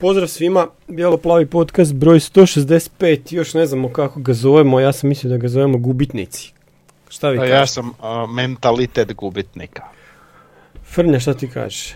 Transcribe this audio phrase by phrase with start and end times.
[0.00, 5.30] Pozdrav svima, Bijelo-plavi podcast broj 165, još ne znamo kako ga zovemo, ja sam mislio
[5.30, 6.52] da ga zovemo gubitnici.
[7.08, 7.56] Šta vi A kažete?
[7.56, 7.94] ja sam uh,
[8.30, 9.82] mentalitet gubitnika.
[10.84, 11.94] Frnja, šta ti kažeš?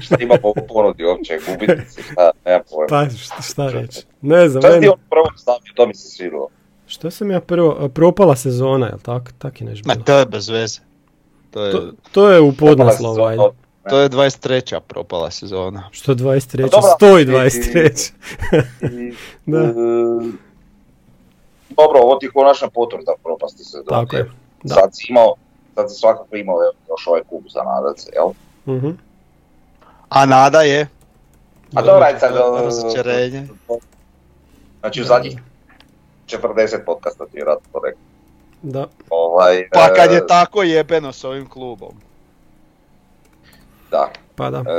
[0.00, 2.86] Šta ima po ponudi uopće, gubitnici, šta, nema pojma.
[2.88, 4.02] Pa šta, šta reći?
[4.20, 6.48] Ne znam, Šta si ti on prvo stavio, to mi se svidilo.
[6.86, 9.26] što sam ja prvo, propala sezona, jel tako?
[9.38, 10.80] Tak je nešto Ma to je bez veze.
[11.50, 13.42] To je, To, to je u podnaslovu, ajde.
[13.82, 14.80] To je 23.
[14.80, 15.88] propala sezona.
[15.90, 16.62] Što 23.
[16.62, 18.12] Pa dobro, Stoji i- 23.
[18.82, 19.14] I,
[19.46, 19.58] Da.
[19.58, 19.72] e,
[21.70, 23.78] Dobro, ovo ti je konačna potvrda propasti se.
[23.88, 24.30] Tako je,
[24.62, 24.74] da.
[24.74, 25.34] Sad si imao,
[25.74, 26.56] sad si svakako imao
[26.88, 28.28] još ovaj kup za nadat se, jel?
[28.76, 28.90] Mhm.
[30.08, 30.88] A nada je
[31.74, 32.34] A dobro, ajde sad...
[32.34, 33.48] e, razočarenje.
[34.80, 35.38] Znači u zadnjih
[36.28, 38.00] 40 podcasta ti je vjerojatno to rekao.
[38.62, 41.94] Da, Ovaj, Pa kad e, je tako jebeno s ovim klubom.
[43.92, 44.10] Da.
[44.36, 44.58] pa da.
[44.58, 44.72] E,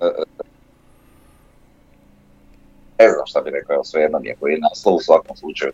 [0.00, 0.24] e, e,
[2.98, 5.72] ne znam šta bi rekao, evo svejedno mi je koji je naslov u svakom slučaju.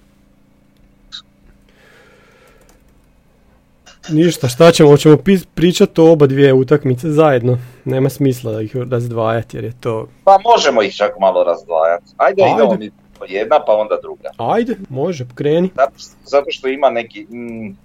[4.08, 5.16] Ništa, šta ćemo, hoćemo
[5.54, 7.58] pričati o oba dvije utakmice zajedno.
[7.84, 10.08] Nema smisla da ih razdvajati jer je to...
[10.24, 12.04] Pa možemo ih čak malo razdvajati.
[12.16, 12.54] Ajde, Ajde.
[12.54, 12.90] idemo mi
[13.28, 14.30] jedna pa onda druga.
[14.36, 15.70] Ajde, može, kreni.
[15.76, 15.92] Zato,
[16.24, 17.26] zato što ima neki...
[17.30, 17.76] Mm,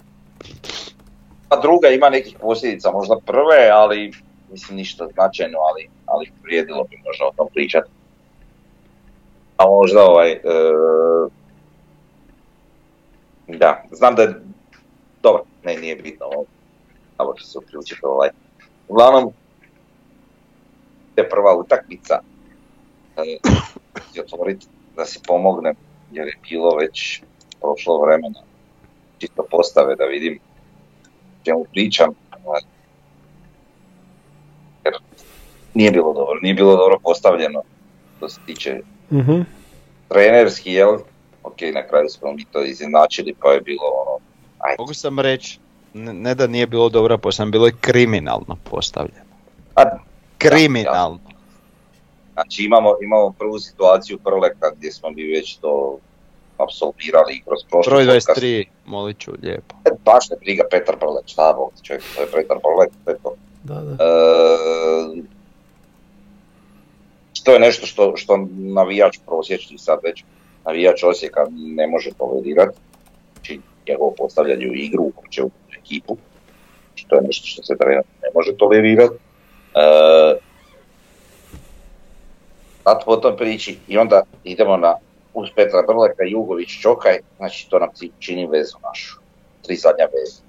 [1.49, 4.11] pa druga ima nekih posljedica, možda prve, ali
[4.51, 7.89] mislim ništa značajno, ali, ali vrijedilo bi možda o tom pričati.
[9.57, 10.31] A možda ovaj...
[10.31, 10.39] e,
[13.47, 14.41] da, znam da je...
[15.23, 16.25] Dobro, ne, nije bitno
[17.17, 17.33] ovo.
[17.33, 18.29] Ću se uključiti ovaj.
[18.87, 19.33] Uglavnom,
[21.17, 22.19] je prva utakmica.
[23.17, 23.37] E,
[24.13, 24.63] ću otvorit
[24.95, 25.75] da si pomognem,
[26.11, 27.21] jer je bilo već
[27.61, 28.39] prošlo vremena.
[29.17, 30.39] Čisto postave da vidim
[31.43, 32.09] čemu pričam.
[32.45, 32.61] ovaj.
[34.85, 34.93] Jer
[35.77, 37.61] nije bilo dobro, nije bilo dobro postavljeno
[38.17, 38.79] što se tiče
[39.11, 39.41] Mhm.
[40.07, 40.97] trenerski, jel?
[41.43, 44.19] Ok, na kraju smo mi to izjednačili pa je bilo ono,
[44.59, 44.75] ajde.
[44.79, 45.59] Mogu sam reći,
[45.93, 49.25] ne, da nije bilo dobro postavljeno, bilo je kriminalno postavljeno.
[49.75, 49.83] A,
[50.37, 51.19] Kriminalno.
[52.33, 55.97] Znači imamo, imamo prvu situaciju Prleka gdje smo mi već to
[56.57, 58.29] apsolvirali i kroz prošli Broj podcast.
[58.31, 59.75] 23, molit ću lijepo.
[59.85, 63.17] E, Baš ne briga Petar Prlek, šta bog čovjek, to je Petar Prlek, to je
[63.23, 63.33] to.
[63.63, 64.03] Da, da.
[64.03, 65.21] E,
[67.47, 70.23] to je nešto što, što navijač prosječni sad već,
[70.65, 72.77] navijač Osijeka ne može tolerirati.
[73.33, 75.49] Znači njegovo postavljanje u igru, uopće u
[75.79, 76.17] ekipu.
[76.87, 79.15] Znači, to je nešto što se trener ne može tolerirati.
[79.15, 79.19] E,
[82.83, 84.95] sad po tom priči i onda idemo na
[85.33, 89.19] uz Petra Brleka, Jugović, Čokaj, znači to nam čini vezu našu.
[89.61, 90.41] Tri zadnja veza.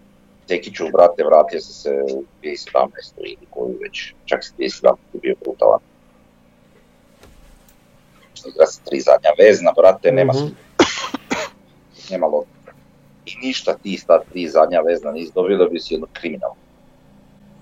[0.48, 2.88] Tekiću, brate, vratio sam se u 2017.
[3.19, 4.97] ili koju već, čak se 2017.
[5.22, 5.80] bio brutalan.
[8.47, 10.47] Igra se tri zadnja vezna, brate, nema, Mhm.
[12.10, 12.71] nema logike.
[13.25, 16.56] I ništa ti sta tri zadnja vezna nisi dobio da bi si jedno kriminalno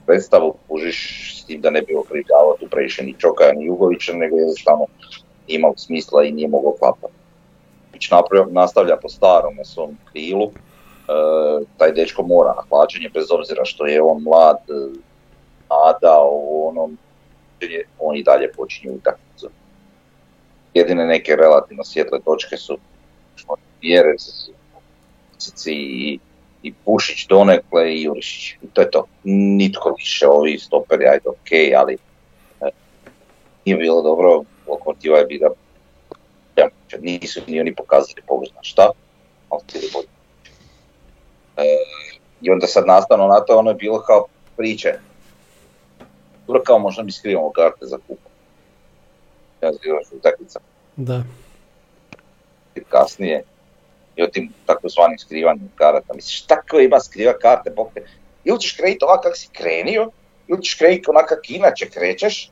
[0.07, 0.99] predstavu, kužiš
[1.43, 4.87] s tim da ne bi okrivljavao tu previše ni Čokaja ni Jugovića, nego jednostavno
[5.47, 7.13] nije imao smisla i nije mogao klapati.
[8.11, 10.53] Napravio- nastavlja po starom na svom krilu,
[11.09, 11.13] e,
[11.77, 14.73] taj dečko mora na hlačenje, bez obzira što je on mlad, e,
[15.71, 16.99] nada, u onom,
[17.61, 19.26] je- on i dalje počinje utakmicu.
[20.77, 22.79] Jedine neke relativno svjetle točke su
[23.83, 24.51] Jerez,
[25.67, 26.19] i,
[26.63, 28.57] i Pušić donekle i Jurišić.
[28.63, 29.07] I to je to.
[29.25, 31.95] Nitko više, ovi stoperi, ajde ok, ali
[32.61, 32.71] e,
[33.65, 35.51] nije bilo dobro, lokomotiva je bila
[36.57, 36.69] ja,
[37.01, 38.91] nisu ni oni pokazali pogledno šta,
[39.51, 40.09] ali htjeli bolje.
[41.57, 41.63] E,
[42.41, 44.27] I onda sad nastavno na to ono je bilo kao
[44.57, 44.95] priče.
[46.47, 48.36] Dobro kao možda mi skrivamo karte za kupu.
[49.67, 50.61] Ja znam utakmica
[50.97, 51.23] Da.
[52.89, 53.45] kasnije
[54.17, 56.15] i o tim takozvanim skrivanjem karata.
[56.15, 58.07] Misliš, tako ima skriva karte, bok te.
[58.45, 60.11] Ili ćeš kreniti ovako kako si krenio,
[60.49, 62.51] ili ćeš kreniti onako kako inače krećeš,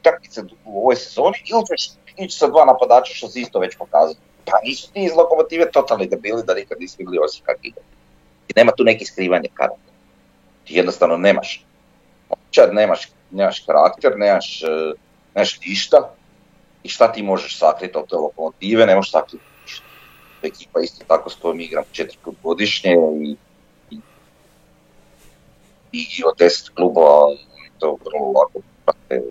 [0.00, 4.14] utakmice u ovoj sezoni, ili ćeš ići sa dva napadača što si isto već pokazao.
[4.44, 7.80] Pa nisu ti iz lokomotive totalni debili da nikad nisi vidjeli osim kako ide.
[8.48, 9.90] I nema tu neki skrivanje karata.
[10.64, 11.64] Ti jednostavno nemaš.
[12.50, 14.92] Čad nemaš, nemaš karakter, nemaš, eh,
[15.34, 16.14] nemaš ništa.
[16.88, 19.86] I šta ti možeš sakriti od te lokomotive, ne možeš sakriti ništa.
[20.42, 23.36] Ekipa isto tako s kojom igram četiri put godišnje i,
[23.90, 23.98] i,
[25.92, 27.36] i od deset klubova
[27.78, 29.22] to vrlo lako prate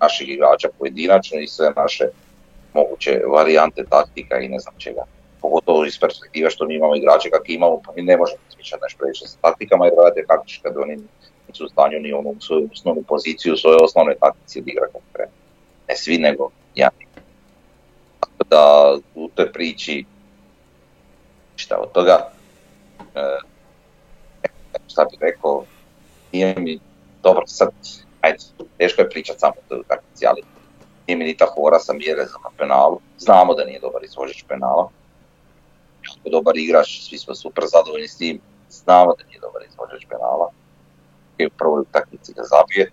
[0.00, 2.04] naših igrača pojedinačno i sve naše
[2.74, 5.04] moguće varijante taktika i ne znam čega.
[5.40, 8.98] Pogotovo iz perspektive što mi imamo igrače kakve imamo, pa mi ne možemo smišljati nešto
[8.98, 10.96] previše sa taktikama jer radite kako kad oni
[11.48, 15.41] nisu u stanju ni onu svoju osnovnu poziciju, svoje osnovne taktici odigra kako treba.
[15.88, 16.88] Ne svi, nego ja.
[18.20, 20.04] Tako da u toj priči
[21.56, 22.30] šta od toga,
[23.14, 23.38] e,
[24.88, 25.64] šta bih rekao,
[26.32, 26.78] nije mi
[27.22, 27.70] dobro sad,
[28.20, 28.38] ajde,
[28.78, 30.42] teško je pričat samo o toj utakmici, ali
[31.06, 33.00] nije mi ni ta fora sa Mjerezom na penalu.
[33.18, 34.90] Znamo da nije dobar izvođač penala.
[36.02, 38.40] Jako dobar igrač, svi smo super zadovoljni s tim.
[38.70, 40.50] Znamo da nije dobar izvođač penala.
[41.38, 42.90] I u prvoj utakmici ga zabije.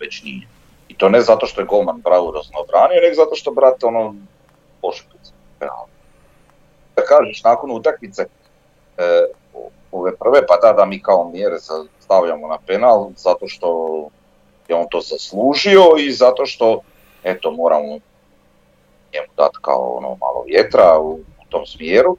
[0.00, 0.46] Već nije.
[0.88, 4.14] I to ne zato što je golman bravurozno obranio, nego zato što, brate, ono,
[5.58, 5.86] penala.
[6.96, 8.22] Da kažeš, nakon utakmice,
[8.98, 9.24] e,
[9.92, 11.56] ove prve, pa da, da mi kao mjere
[12.00, 13.68] stavljamo na penal, zato što
[14.68, 16.80] je on to zaslužio i zato što,
[17.24, 17.98] eto, moramo
[19.14, 22.16] njemu dati kao ono malo vjetra u, u tom smjeru.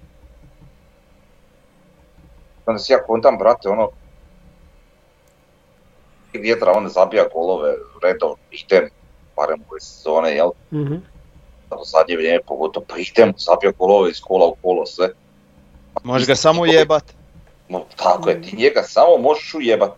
[2.65, 3.89] Onda si ja kontam, brate, ono,
[6.33, 8.89] vjetra, on zabija golove redovno, idem,
[9.35, 10.49] barem ove sezone, jel?
[10.73, 11.03] Mm-hmm.
[11.71, 15.09] U zadnje vrijeme pogotovo, pa idem, zabija golove iz kola u kolo, sve.
[16.03, 17.03] Možeš ga samo jebat.
[17.69, 19.91] No, tako je, ti njega samo možeš ujebat.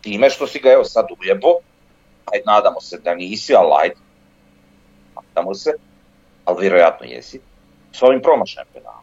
[0.00, 1.48] Time što si ga evo sad ujebo,
[2.32, 3.94] ajde nadamo se da nisi, ali ajde,
[5.14, 5.72] nadamo se,
[6.44, 7.40] ali vjerojatno jesi,
[7.92, 9.02] s ovim promašajem penala.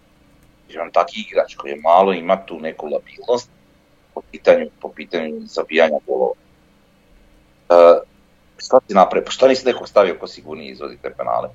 [0.70, 3.50] Jer on taki igrač koji je malo ima tu neku labilnost
[4.18, 6.34] po pitanju, po pitanju zabijanja golova.
[7.70, 8.00] E,
[8.58, 9.26] šta ti napravi?
[9.26, 11.50] Pa šta nisi nekog stavio ko sigurniji izvodi te penale?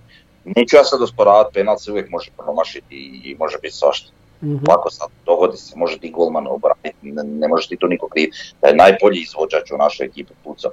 [0.44, 4.12] Neću ja sad osporavati, penal se uvijek može promašiti i može biti svašta.
[4.42, 4.56] Mhm.
[4.68, 8.30] Ovako sad dogodi se, može ti golman obraniti, ne, ne može ti to niko kriv.
[8.60, 10.72] Da je najbolji izvođač u našoj ekipi pucao.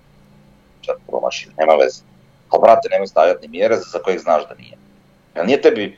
[0.81, 2.01] Čak promaši, nema veze.
[2.49, 4.77] Ali brate, nemoj stavljati ni mjere za kojeg znaš da nije.
[5.35, 5.97] Jel nije tebi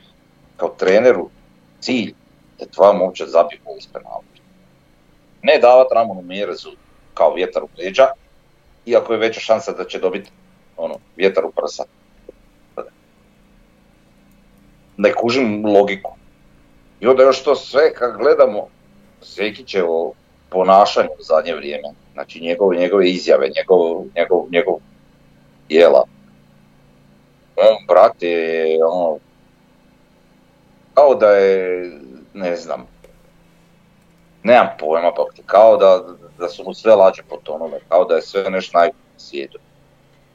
[0.56, 1.30] kao treneru
[1.80, 2.14] cilj
[2.58, 4.20] da tvoja momčad zabije gol iz penala?
[5.42, 6.70] Ne davati Ramonu Mjerezu
[7.14, 8.06] kao vjetar u leđa,
[8.86, 10.30] iako je veća šansa da će dobiti
[10.76, 11.84] ono, vjetar u prsa.
[14.96, 16.10] Ne kužim logiku.
[17.00, 18.68] I onda još to sve kad gledamo
[19.22, 20.12] Zekićevo
[20.50, 24.74] ponašanje u zadnje vrijeme, znači njegove, njegove izjave, njegov, njegov, njegov
[25.68, 26.04] dijela.
[27.56, 29.18] On, brate, ono,
[30.94, 31.90] kao da je,
[32.34, 32.86] ne znam,
[34.42, 36.04] nemam pojma, pa kao da,
[36.38, 39.58] da su mu sve lađe po tonome, kao da je sve nešto najbolje na svijetu.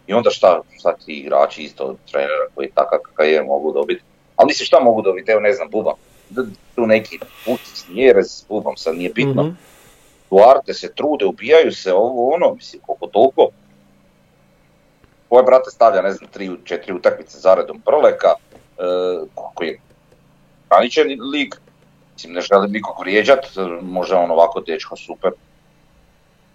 [0.07, 4.01] I onda šta, šta ti igrači isto od trenera koji takav kakav je mogu dobiti.
[4.35, 5.95] Ali mislim šta mogu dobiti, evo ne znam, Buban,
[6.75, 9.43] tu neki Vucic, Njerez, Bubam sad nije bitno.
[9.43, 9.55] Mhm.
[10.29, 13.49] Duarte se trude, ubijaju se, ovo ono, mislim, koliko toliko.
[15.29, 18.83] Ovaj brate stavlja, ne znam, tri, četiri utakmice zaredom proleka, e,
[19.35, 19.79] koliko je
[20.69, 21.55] graničan lig,
[22.17, 23.45] mislim, ne želim nikog vrijeđat,
[23.81, 25.31] može on ovako dečko super,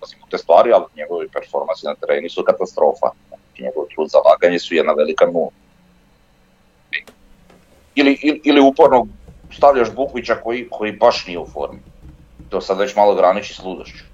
[0.00, 3.08] Pazim u te stvari, ali njegovi performansi na terenu su katastrofa.
[3.28, 5.50] Znači, njegov trud za laganje su jedna velika nula.
[7.94, 9.06] Ili, ili, ili uporno
[9.56, 11.78] stavljaš Bukvića koji, koji baš nije u formi.
[12.50, 14.04] To sad već malo graniči s ludošću.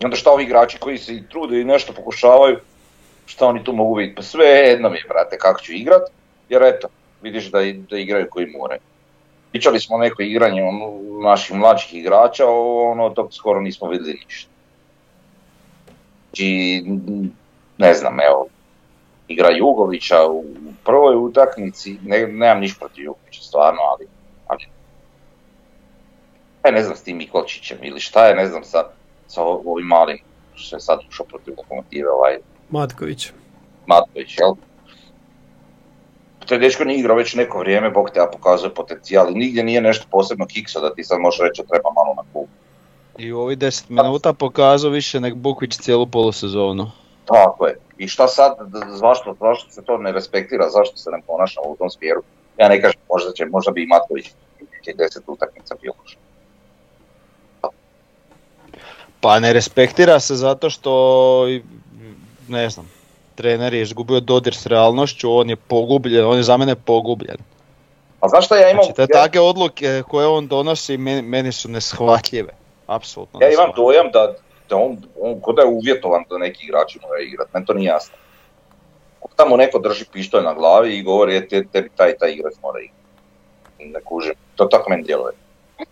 [0.00, 2.58] I onda šta ovi igrači koji se trude i nešto pokušavaju,
[3.26, 4.16] šta oni tu mogu vidjeti?
[4.16, 6.02] Pa sve jedno mi je, brate, kako ću igrat,
[6.48, 6.88] jer eto,
[7.22, 7.58] vidiš da,
[7.90, 8.80] da igraju koji moraju.
[9.56, 12.44] Pričali smo o neko igranje ono, naših mlađih igrača,
[12.90, 14.50] ono, tog skoro nismo vidjeli ništa.
[16.26, 16.82] Znači,
[17.78, 18.46] ne znam, evo,
[19.28, 20.44] igra Jugovića u
[20.84, 24.06] prvoj utakmici, ne, nemam niš protiv Jugovića stvarno, ali,
[24.46, 24.66] ali
[26.64, 28.84] je, ne znam s tim Mikolčićem ili šta je, ne znam sa,
[29.26, 30.18] sa ovim malim
[30.54, 32.38] što je sad ušao protiv lokomotive, ovaj
[32.70, 33.32] Matković.
[33.86, 34.54] Matković, jel?
[36.48, 39.80] Taj dečko nije igrao već neko vrijeme, Bog te ja pokazuje potencijal i nigdje nije
[39.80, 42.46] nešto posebno kikso da ti sad možeš reći da treba malo na klub.
[43.18, 46.90] I u ovih 10 minuta pokazao više nek Bukvić cijelu polusezonu.
[47.24, 47.78] Tako je.
[47.98, 48.56] I šta sad,
[48.88, 52.22] zašto, zašto se to ne respektira, zašto se ne ponašamo u tom smjeru?
[52.58, 54.26] Ja ne kažem, možda će, možda bi i Matković
[54.84, 55.92] će 10 utakmica bio.
[59.20, 61.46] Pa ne respektira se zato što,
[62.48, 62.90] ne znam,
[63.36, 67.36] trener je izgubio dodir s realnošću, on je pogubljen, on je za mene pogubljen.
[68.20, 68.84] A znaš šta ja imam?
[68.84, 72.52] Znači te takve odluke koje on donosi meni, meni su neshvatljive.
[72.86, 74.34] Apsolutno ja imam dojam da,
[74.68, 77.86] da on, on kod da je uvjetovan da neki igrači moraju igrati, meni to nije
[77.86, 78.16] jasno.
[79.36, 82.80] Tamo neko drži pištolj na glavi i govori, e, te, tebi taj taj igrač mora
[82.80, 82.96] igrati.
[83.78, 85.32] Ne kužim, to tako meni djeluje.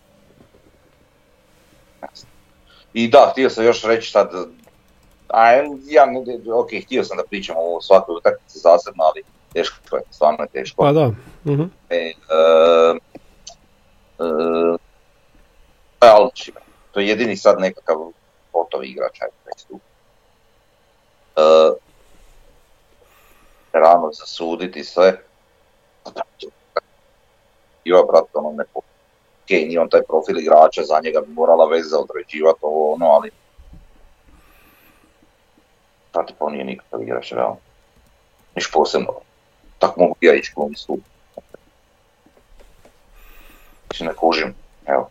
[2.95, 4.31] I da, htio sam još reći sad,
[5.35, 5.53] a
[5.87, 6.07] ja,
[6.55, 9.23] ok, htio sam da pričam o svakoj utakmici zasebno, ali
[9.53, 10.83] teško je, stvarno je teško.
[10.83, 11.11] Pa da.
[11.45, 11.63] Mhm.
[11.91, 12.13] E,
[16.01, 16.69] Realno Šibenik.
[16.93, 17.97] To je jedini sad nekakav
[18.53, 19.79] gotov igrač, ajde reći tu.
[21.37, 21.41] E,
[23.73, 25.21] rano zasuditi sve.
[27.85, 28.81] I ovaj brat, ono, ne po...
[29.45, 33.31] Okej, nije on taj profil igrača, za njega bi morala veza određivati ovo, ono, ali...
[36.15, 37.57] Brate, pa nije nikakav igrač, realno.
[38.55, 39.15] Niš posebno.
[39.79, 41.01] Tak mogu ja ići glumi stup.
[43.91, 44.55] Mislim, ne kužim,
[44.87, 45.11] evo.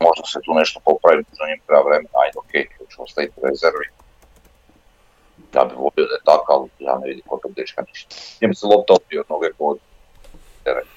[0.00, 3.86] Možda se tu nešto popravi, možda njim treba vremena, ajde, okej, okay, ću ostaviti rezervi.
[5.54, 8.16] Ja bi volio da je tako, ali ja ne vidim kod tog dečka ništa.
[8.40, 9.48] Njem se lopta odbio od noge
[10.64, 10.88] teren.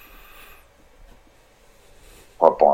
[2.38, 2.74] Pa pa.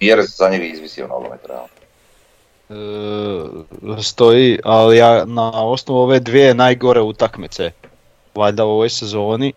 [0.00, 1.83] Jer se za njega izvisio nogomet, realno.
[2.74, 7.70] E, stoji, ali ja na osnovu ove dvije najgore utakmice,
[8.34, 9.52] valjda u ovoj sezoni,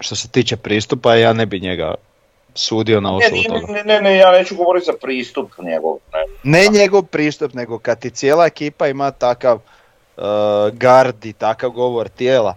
[0.00, 1.94] što se tiče pristupa, ja ne bi njega
[2.54, 3.72] sudio na Ne, osnovu nije- toga.
[3.72, 5.98] ne, ne, ne, ja neću govoriti za pristup njegov.
[6.44, 6.60] Ne.
[6.60, 10.22] Ne njegov pristup, nego kad ti cijela ekipa ima takav uh,
[10.72, 12.56] gard i takav govor tijela,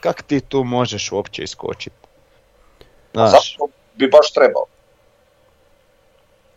[0.00, 1.96] kak ti tu možeš uopće iskočiti?
[3.12, 4.64] Znaš, Zašto bi baš trebao?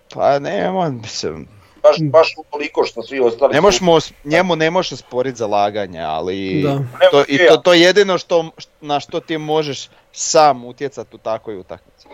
[0.10, 1.48] pa nema, mislim,
[1.88, 5.38] Baš, baš utoliko što svi ostali ne su- možeš mu os- njemu ne možeš osporiti
[5.38, 6.80] zalaganje, ali Da.
[7.12, 8.46] To, i to, to je jedino što,
[8.82, 12.08] na što ti možeš sam utjecati u takvoj utakmici.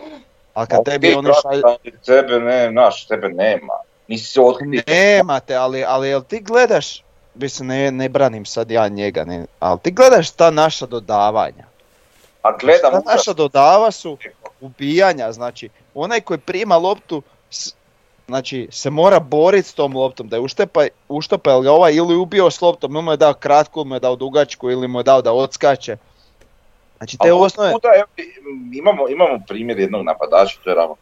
[0.54, 1.08] Ali kad Ok, tebi
[1.42, 1.62] šalju...
[1.64, 3.72] ali Tebe ne, naš, tebe nema.
[4.08, 4.82] Nisi se otkrio.
[4.86, 7.02] Nema te, ali, ali jel ti gledaš,
[7.34, 11.64] mislim ne, ne branim sad ja njega, ne, ali ti gledaš ta naša dodavanja.
[12.42, 14.18] A gledam ta naša dodava su
[14.60, 17.22] ubijanja, znači onaj koji prima loptu,
[18.26, 22.16] znači se mora boriti s tom loptom, da je uštepa, uštopa jel ga ovaj ili
[22.16, 25.00] ubio s loptom, ili mu je dao kratku, ili mu je dao dugačku, ili mu
[25.00, 25.96] je dao da odskače.
[26.96, 28.06] Znači te osnove, puta, evo,
[28.72, 30.96] imamo, imamo primjer jednog napadača, to je Ramo.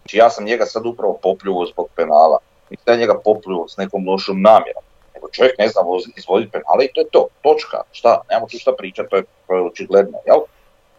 [0.00, 2.38] Znači ja sam njega sad upravo popljuo zbog penala.
[2.70, 4.82] Nisam ja njega popljuo s nekom lošom namjerom.
[5.14, 5.80] Nego čovjek ne zna
[6.16, 7.82] izvoditi penale i to je to, točka.
[7.92, 10.38] Šta, nemamo tu šta pričati, to je, to je očigledno, jel?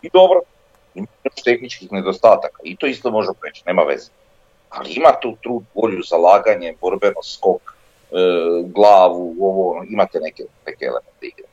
[0.02, 0.42] I dobro,
[0.96, 4.10] ima još tehničkih nedostataka i to isto može preći, nema veze.
[4.72, 7.62] Ali ima tu trud, volju, zalaganje, borbeno, skok,
[8.12, 8.16] e,
[8.66, 11.48] glavu, ovo, ono, imate neke, neke elemente igre.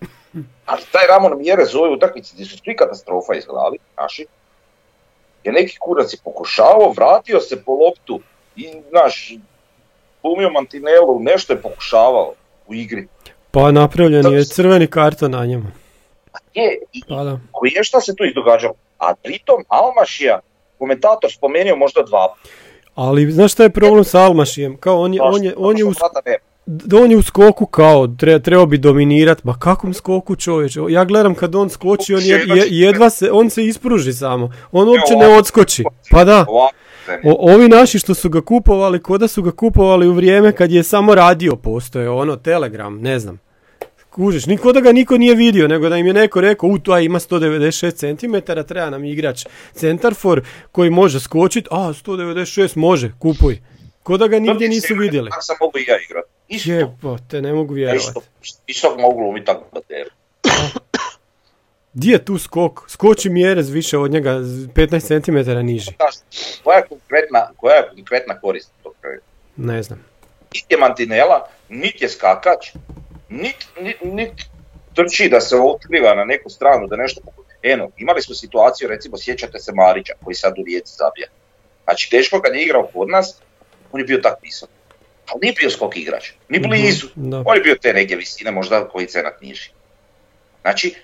[0.70, 4.26] Ali taj Ramon Mjerez u ovoj utakmici gdje su svi katastrofa izgledali, naši,
[5.44, 8.20] je neki kurac je pokušavao, vratio se po loptu
[8.56, 9.34] i, znaš,
[10.22, 12.32] pumio mantinelu, nešto je pokušavao
[12.66, 13.06] u igri.
[13.50, 15.66] Pa napravljen je crveni karton na njemu.
[16.54, 17.38] Je, i, Pa da.
[17.52, 18.74] koji je šta se tu izdogađalo?
[18.98, 20.40] A pritom Almašija,
[20.78, 22.34] komentator spomenuo možda dva.
[22.94, 24.76] Ali znaš šta je problem sa Almašijem?
[24.76, 25.94] Kao on je, on je, on je, nema.
[26.66, 30.80] d- on je u skoku kao, tre, trebao bi dominirat, ma kakvom skoku čovječe?
[30.88, 34.52] Ja gledam kad on skoči, on je, je- jedva se, on se ispruži samo.
[34.72, 35.84] On uopće ne odskoči.
[36.10, 36.46] Pa da.
[37.24, 40.72] O, ovi naši što su ga kupovali, ko da su ga kupovali u vrijeme kad
[40.72, 43.38] je samo radio postoje, ono, Telegram, ne znam.
[44.18, 46.98] Kužiš, niko da ga niko nije vidio, nego da im je neko rekao, u, to
[46.98, 53.58] ima 196 cm, treba nam igrač centarfor koji može skočit, a, 196 može, kupuj.
[54.02, 55.30] Ko da ga nigdje nisu vidjeli.
[55.30, 56.24] Tako sam mogu i ja igrat.
[56.48, 56.70] Isto.
[56.70, 58.20] Jebote, ne mogu vjerovati.
[58.66, 60.10] Isto, mogu glumiti tako bateru.
[61.92, 62.90] Di je tu skok?
[62.90, 65.90] Skoči mjerez više od njega, z- 15 cm niži.
[66.64, 68.94] Koja je konkretna, koja je konkretna korist tog?
[69.56, 70.04] Ne znam.
[70.54, 72.66] niti je mantinela, niti je skakač,
[73.28, 74.32] niti nit, nit
[74.94, 77.20] trči da se otkriva na neku stranu, da nešto.
[77.62, 81.28] Eno, imali smo situaciju, recimo, sjećate se Marića, koji sad u Rijeci zabija.
[81.84, 83.40] Znači, Deško kad je igrao kod nas,
[83.92, 84.68] on je bio tak visok.
[85.26, 87.06] Ali nije bio skok igrač, ni blizu.
[87.16, 87.42] Mhm, da.
[87.46, 89.70] On je bio te negdje visine, možda koji cenat niži.
[90.62, 90.94] Znači,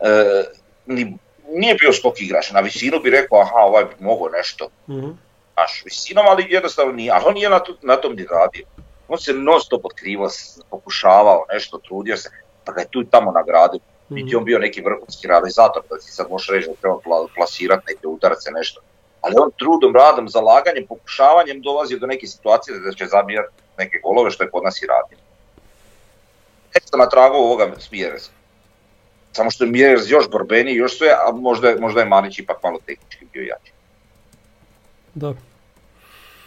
[0.00, 0.44] e,
[0.86, 1.16] ni,
[1.48, 2.50] nije bio skok igrač.
[2.50, 5.10] Na visinu bi rekao, aha, ovaj bi mogao nešto Mhm.
[5.56, 8.66] naš visinom, ali jednostavno nije, ali on nije na, to, na tom ni radio.
[9.10, 10.28] On se non stop otkrivao,
[10.70, 12.28] pokušavao nešto, trudio se,
[12.64, 13.80] pa ga je tu i tamo nagradio.
[14.08, 17.28] Niti je on bio neki vrhunski realizator, da si sad možeš reći da treba pla-
[17.34, 18.80] plasirati neke udarce, nešto.
[19.20, 23.48] Ali on trudom, radom, zalaganjem, pokušavanjem dolazi do neke situacije da će zabijati
[23.78, 25.18] neke golove, što je kod nas i radio.
[26.74, 27.72] Eto na tragu ovoga.
[29.32, 32.62] Samo što je Mjerez još borbeniji, još sve, a možda, je- možda je Manić ipak
[32.62, 33.72] malo tehnički bio jači.
[35.14, 35.34] Da.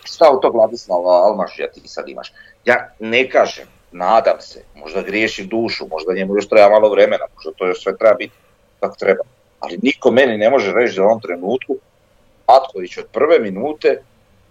[0.03, 2.34] šta od tog Vladislava Almašija ti sad imaš?
[2.65, 7.51] Ja ne kažem, nadam se, možda griješim dušu, možda njemu još treba malo vremena, možda
[7.51, 8.34] to još sve treba biti
[8.79, 9.24] kako treba.
[9.60, 11.77] Ali niko meni ne može reći da u ovom trenutku
[12.46, 14.01] Atković od prve minute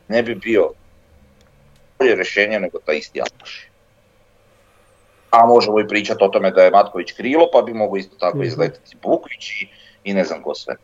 [0.09, 0.71] ne bi bio
[1.99, 3.69] bolje rješenje nego taj isti Almaš.
[5.31, 8.37] A možemo i pričati o tome da je Matković krilo, pa bi mogo isto tako
[8.39, 8.47] Mhm.
[8.47, 9.69] izletiti Bukvić i,
[10.05, 10.75] i ne znam ko sve.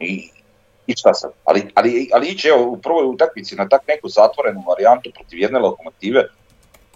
[0.00, 0.30] I
[0.86, 1.32] I šta sad?
[1.44, 5.58] Ali, ali, ali ići evo, u prvoj utakmici na tak neku zatvorenu varijantu protiv jedne
[5.58, 6.24] lokomotive,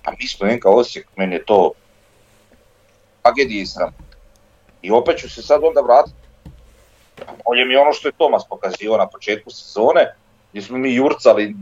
[0.05, 1.73] a mi smo NK Osijek, meni je to
[3.23, 3.95] tragedija i sram.
[4.83, 6.17] I opet ću se sad onda vratiti.
[7.45, 10.15] Bolje mi ono što je Tomas pokazio na početku sezone,
[10.51, 11.55] gdje smo mi jurcali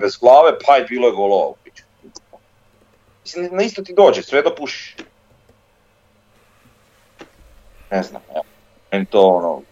[0.00, 1.84] bez glave, pa je bilo je golova u piću.
[3.50, 4.96] Na isto ti dođe, sve da pušiš.
[7.90, 8.44] Ne znam, evo.
[8.92, 9.62] Meni to ono,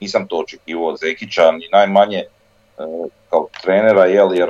[0.00, 2.26] nisam to očekivao od Zekića, ni najmanje e,
[3.30, 4.48] kao trenera, jel, jer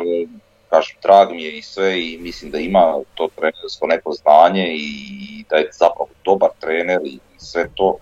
[0.70, 5.44] kažem, trag mi je i sve i mislim da ima to trenersko neko znanje i
[5.50, 7.96] da je zapravo dobar trener i sve to,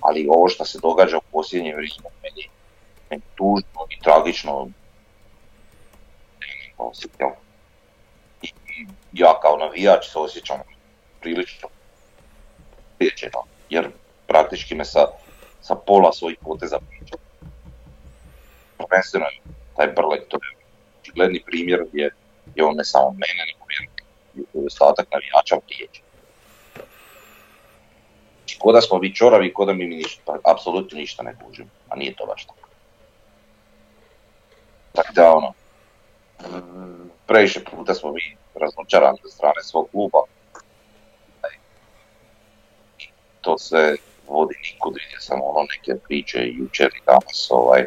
[0.00, 2.48] ali ovo što se događa u posljednje vrijeme meni,
[3.10, 4.68] meni tužno i tragično
[6.78, 7.30] osjećam.
[8.42, 8.48] I
[9.12, 10.58] ja kao navijač se osjećam
[11.20, 11.68] prilično
[12.98, 13.90] priječeno, jer
[14.26, 15.06] praktički me sa,
[15.64, 17.16] sa pola svojih poteza priča.
[18.76, 19.40] Prvenstveno je
[19.76, 20.56] taj Brlek, to je
[21.00, 22.10] očigledni primjer gdje
[22.54, 23.64] je on ne samo mene, nego
[24.34, 26.00] je ostatak navijača prijeđe.
[28.58, 31.96] Ko da smo vi čoravi, ko da mi ništa, pa apsolutno ništa ne kužimo, a
[31.96, 32.68] nije to baš tako.
[34.92, 35.52] Tako da ono,
[37.26, 40.18] previše puta smo mi razočarani od strane svog kluba.
[43.40, 43.96] To se
[44.28, 47.86] vodi nikud, vidio sam ono neke priče jučer i danas, ovaj,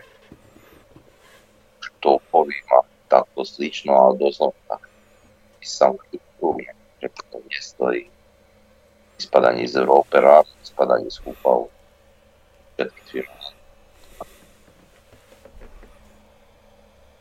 [2.00, 4.88] to povima tako slično, ali doslovno tako.
[5.62, 5.94] Sam
[7.00, 8.08] preko to mjesto i
[9.20, 10.18] ispadanje iz Europe,
[10.64, 11.70] ispadanje skupa u
[12.78, 13.28] četvrti.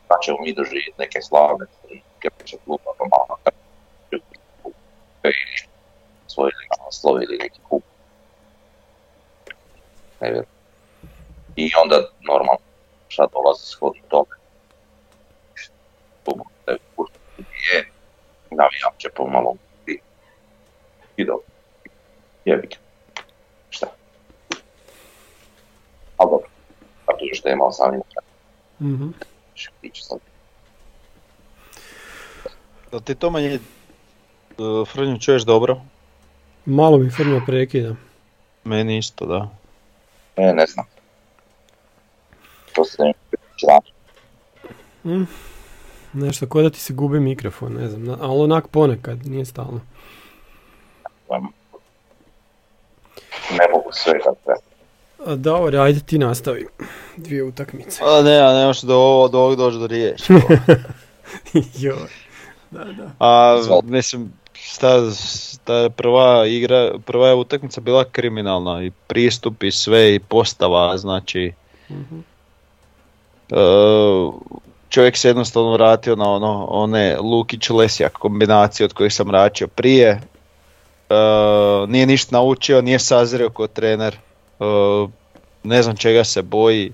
[0.07, 3.37] Pa ćemo mi doživjeti neke slavne trenuke kluba, pa malo
[6.27, 7.83] osvojili naslov ili neki kup.
[10.21, 10.45] Ne vjerujem.
[11.55, 12.59] I onda normalno
[13.07, 14.37] šta dolazi shodno tome
[16.25, 16.45] klubu
[17.73, 17.89] je
[18.51, 19.55] navijam će pomalo
[19.87, 19.99] i,
[21.17, 21.45] i dobro.
[22.45, 22.67] Jebi
[23.69, 23.87] Šta?
[26.17, 26.47] Ali dobro.
[27.05, 27.97] A tu još da je imao sam i
[28.83, 29.07] Mhm.
[29.93, 30.19] sad.
[32.91, 33.59] Da ti to manje
[34.57, 35.81] uh, Frnju čuješ dobro?
[36.65, 37.95] Malo mi Frnja prekida.
[38.63, 39.49] Meni isto, da.
[40.37, 40.85] Ne, ne znam.
[42.75, 43.13] To se ne.
[45.05, 45.27] Mm.
[46.13, 49.81] Nešto ko da ti se gubi mikrofon, ne znam, na- ali onak ponekad, nije stalno.
[53.51, 54.59] Ne mogu sve kad treba.
[55.31, 56.67] A dobro, ajde ti nastavi.
[57.17, 58.03] Dvije utakmice.
[58.03, 60.33] A ne, a ne do, ovo, do ovog doći do riječi.
[61.79, 62.09] Joj.
[62.71, 63.11] Da, da.
[63.19, 65.11] A mislim, šta,
[65.61, 70.97] šta je prva igra, prva je utakmica bila kriminalna i pristup i sve i postava,
[70.97, 71.53] znači
[71.89, 72.19] Mhm.
[73.51, 73.55] e,
[74.89, 80.07] čovjek se jednostavno vratio na ono, one Lukić Lesjak kombinacije od kojih sam račio prije.
[80.09, 80.21] E,
[81.87, 84.15] nije ništa naučio, nije sazrio kao trener.
[84.59, 84.63] E,
[85.63, 86.93] ne znam čega se boji.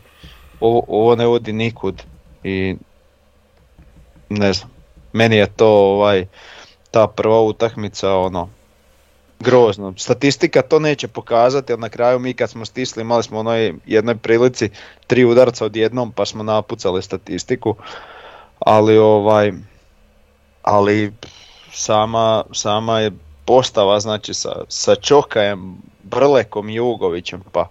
[0.59, 2.03] Ovo, ovo ne vodi nikud
[2.43, 2.75] i
[4.29, 4.69] ne znam.
[5.13, 6.25] Meni je to ovaj
[6.93, 8.49] ta prva utakmica ono
[9.39, 9.93] grozno.
[9.97, 14.17] Statistika to neće pokazati, ali na kraju mi kad smo stisli imali smo onoj jednoj
[14.17, 14.69] prilici
[15.07, 17.75] tri udarca odjednom pa smo napucali statistiku.
[18.59, 19.51] Ali ovaj
[20.61, 21.13] ali
[21.71, 23.11] sama, sama je
[23.45, 27.67] postava znači sa, sa Čokajem, Brlekom i Jugovićem pa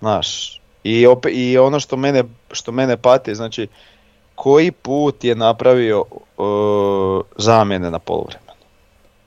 [0.00, 3.68] znaš i, opet, i ono što mene, što mene pati znači
[4.38, 6.04] koji put je napravio
[6.36, 8.48] uh, zamjene na poluvremenu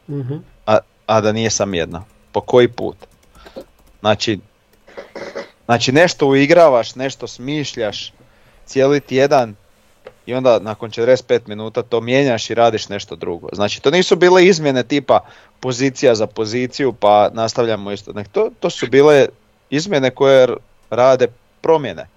[0.10, 0.36] Mhm.
[0.65, 2.04] a, a da nije sam jedna.
[2.32, 2.97] Po koji put?
[4.00, 4.39] Znači,
[5.65, 8.13] znači nešto uigravaš, nešto smišljaš
[8.65, 9.56] cijeli tjedan
[10.26, 13.47] i onda nakon 45 minuta to mijenjaš i radiš nešto drugo.
[13.54, 15.19] Znači to nisu bile izmjene tipa
[15.60, 18.13] pozicija za poziciju pa nastavljamo isto.
[18.13, 19.28] Nek to, to su bile
[19.69, 20.47] izmjene koje
[20.89, 21.28] rade
[21.62, 22.08] promjene.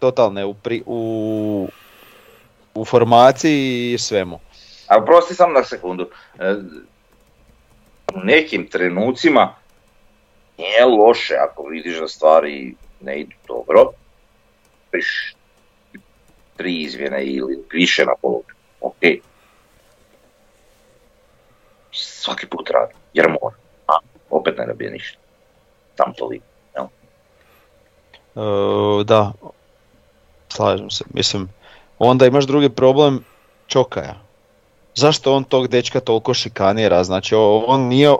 [0.00, 1.68] Totalne u, pri, u,
[2.74, 4.40] u formaciji i svemu.
[4.86, 6.10] A prosti sam na sekundu.
[6.38, 6.54] E,
[8.14, 9.54] U nekim trenucima
[10.58, 13.90] nije loše ako vidiš da stvari ne idu dobro.
[14.90, 15.34] Piš
[16.56, 18.44] tri izmjene ili više na pologu.
[18.80, 18.96] Ok.
[21.92, 23.56] Svaki put radi, jer mora.
[23.86, 23.98] A,
[24.30, 25.18] opet ne nabije ništa.
[25.96, 26.44] Tam toliko.
[26.76, 26.84] jel?
[28.36, 29.32] E, da,
[30.52, 31.04] slažem se.
[31.14, 31.48] Mislim,
[31.98, 33.24] onda imaš drugi problem
[33.66, 34.14] Čokaja.
[34.94, 37.04] Zašto on tog dečka toliko šikanira?
[37.04, 37.34] Znači,
[37.66, 38.14] on nije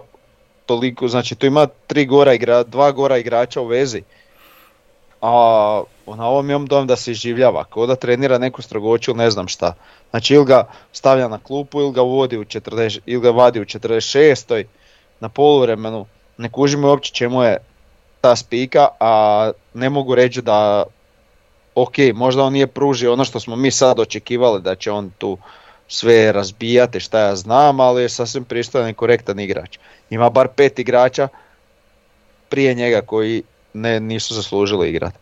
[0.66, 4.02] toliko, znači tu ima tri gora igra, dva gora igrača u vezi.
[5.22, 9.48] A na ovom imam dojam da se iživljava, kao da trenira neku strogoću ne znam
[9.48, 9.74] šta.
[10.10, 13.64] Znači ili ga stavlja na klupu ili ga uvodi u 40, ili ga vadi u
[13.64, 14.64] 46.
[15.20, 16.06] na poluvremenu.
[16.38, 17.58] Ne kužimo uopće čemu je
[18.20, 20.84] ta spika, a ne mogu reći da
[21.82, 25.38] ok, možda on nije pružio ono što smo mi sad očekivali da će on tu
[25.88, 29.78] sve razbijati šta ja znam, ali je sasvim pristojan i korektan igrač.
[30.10, 31.28] Ima bar pet igrača
[32.48, 33.42] prije njega koji
[33.74, 35.18] ne, nisu zaslužili igrati.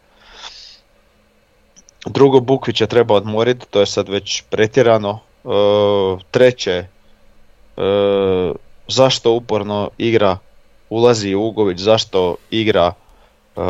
[2.07, 5.21] Drugo, Bukvića treba odmoriti, to je sad već pretjerano.
[5.45, 5.49] E,
[6.31, 6.87] treće, e,
[8.89, 10.39] zašto uporno igra,
[10.91, 12.93] ulazi Ugović, zašto igra
[13.59, 13.65] e,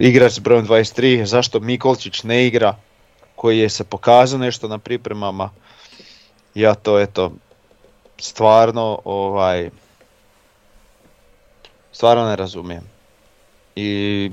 [0.00, 2.76] igrač s brojem 23, zašto Mikolčić ne igra,
[3.36, 5.50] koji je se pokazao nešto na pripremama.
[6.54, 7.32] Ja to eto,
[8.18, 9.70] stvarno ovaj,
[11.92, 12.82] stvarno ne razumijem.
[13.76, 14.30] I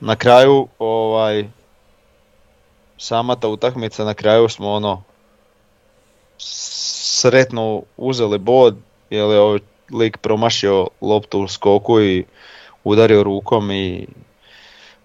[0.00, 1.48] na kraju ovaj
[2.98, 5.02] sama ta utakmica na kraju smo ono
[6.38, 8.76] sretno uzeli bod
[9.10, 9.58] jer je ovaj
[9.92, 12.24] lik promašio loptu u skoku i
[12.90, 14.06] udario rukom i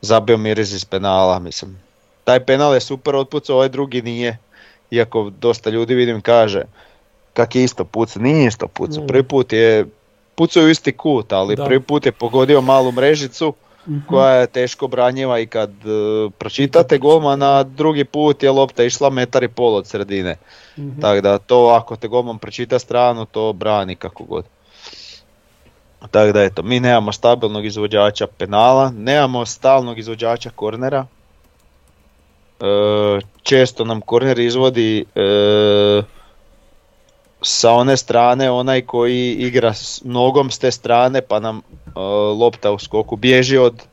[0.01, 1.79] zabio Miriz iz penala, mislim.
[2.23, 4.37] Taj penal je super otpucao, ovaj drugi nije.
[4.91, 6.63] Iako dosta ljudi vidim kaže
[7.33, 9.07] kak je isto puca, nije isto pucao.
[9.07, 9.85] Prvi put je
[10.35, 13.53] pucao isti kut, ali prvi put je pogodio malu mrežicu
[13.87, 13.99] Mhm.
[14.09, 19.43] koja je teško branjiva i kad uh, pročitate golmana, drugi put je lopta išla metar
[19.43, 20.37] i pol od sredine.
[20.77, 24.45] mm Tako da to ako te golman pročita stranu, to brani kako god.
[26.11, 31.05] Tako da eto, mi nemamo stabilnog izvođača penala, nemamo stalnog izvođača kornera.
[32.61, 36.01] E, često nam korner izvodi e,
[37.41, 41.61] sa one strane onaj koji igra s nogom s te strane pa nam e,
[42.39, 43.83] lopta u skoku bježi od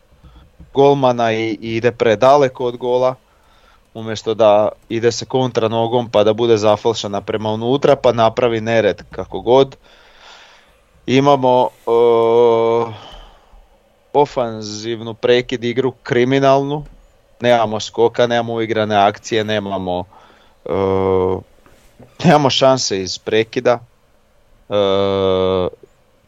[0.74, 3.14] golmana i, ide predaleko od gola
[3.94, 9.02] umjesto da ide se kontra nogom pa da bude zafalšana prema unutra pa napravi nered
[9.10, 9.76] kako god.
[11.08, 12.94] Imamo uh,
[14.12, 16.84] ofanzivnu prekid igru kriminalnu,
[17.40, 20.04] nemamo skoka, nemamo igrane akcije, nemamo
[22.24, 23.78] nemamo šanse iz prekida.
[24.68, 24.74] E,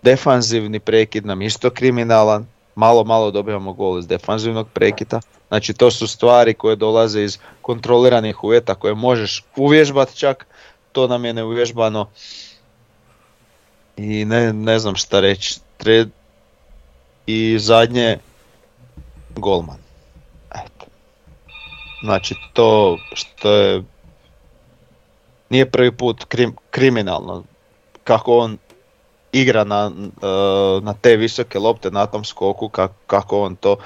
[0.03, 2.47] defanzivni prekid nam isto kriminalan.
[2.75, 5.21] Malo, malo dobivamo gol iz defanzivnog prekida.
[5.49, 10.47] Znači to su stvari koje dolaze iz kontroliranih uvjeta koje možeš uvježbati čak.
[10.93, 12.07] To nam je neuvježbano.
[14.01, 15.61] I ne, ne znam šta reći.
[17.27, 18.19] I zadnje,
[19.37, 19.79] golman.
[20.51, 20.87] Eto.
[22.03, 23.83] Znači to što je
[25.51, 27.45] nije prvi put krim, kriminalno
[28.05, 28.59] kako on
[29.33, 29.91] igra na,
[30.23, 33.77] e, na te visoke lopte na tom skoku, kako, kako on to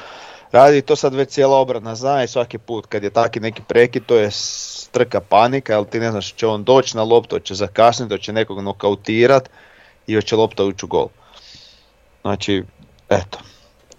[0.53, 0.83] radi.
[0.83, 4.17] To sad već cijela obrana zna i svaki put kad je taki neki prekid to
[4.17, 8.33] je strka panika, ali ti ne znaš će on doći na loptu, će zakasniti, će
[8.33, 9.51] nekog nokautirat
[10.07, 11.07] i hoće lopta ući u gol.
[12.23, 12.63] Znači,
[13.09, 13.39] eto,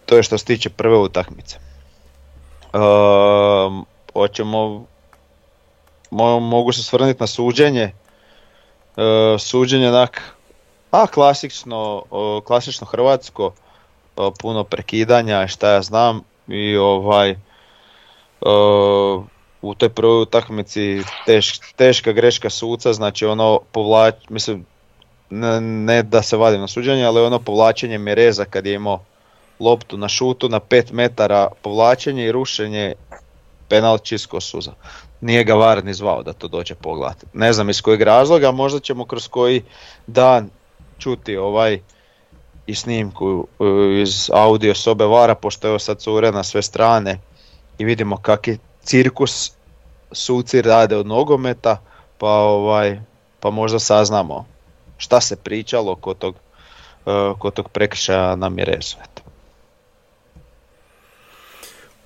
[0.05, 1.57] to je što se tiče prve utakmice.
[2.73, 4.85] Um, hoćemo
[6.39, 7.91] mogu se svrniti na suđenje.
[8.97, 10.35] E, suđenje onak,
[10.91, 12.03] a klasično,
[12.45, 13.53] klasično hrvatsko,
[14.39, 17.35] puno prekidanja, šta ja znam i ovaj
[19.61, 21.01] u toj prvoj utakmici
[21.75, 24.65] teška greška suca, znači ono povlač, mislim
[25.29, 28.99] ne, ne, da se vadim na suđenje, ali ono povlačenje Mireza kad je imao
[29.59, 32.93] loptu na šutu na 5 metara povlačenje i rušenje
[33.69, 34.71] penal čisko suza
[35.25, 37.25] nije ga VAR ni zvao da to dođe pogledati.
[37.33, 39.63] Ne znam iz kojeg razloga, možda ćemo kroz koji
[40.07, 40.49] dan
[40.97, 41.79] čuti ovaj
[42.67, 47.19] i snimku e, iz audio sobe Vara, pošto je sad cure na sve strane
[47.77, 49.51] i vidimo kakvi cirkus
[50.11, 51.77] suci rade od nogometa,
[52.17, 52.99] pa, ovaj,
[53.39, 54.45] pa možda saznamo
[54.97, 56.36] šta se pričalo kod tog,
[57.05, 58.95] e, kod tog prekršaja na Mirezu.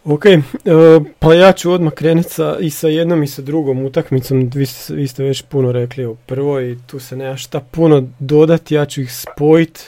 [0.04, 0.42] Ok, e,
[1.20, 5.08] pa ja ću odmah krenuti sa, i sa jednom i sa drugom utakmicom, vi vi
[5.08, 9.14] ste već puno rekli o prvoj tu se nema šta puno dodati, ja ću ih
[9.14, 9.82] spojiti.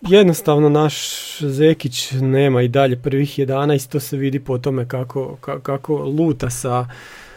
[0.00, 0.96] Jednostavno naš
[1.40, 6.86] Zekić nema i dalje prvih 11, to se vidi po tome kako, kako luta sa,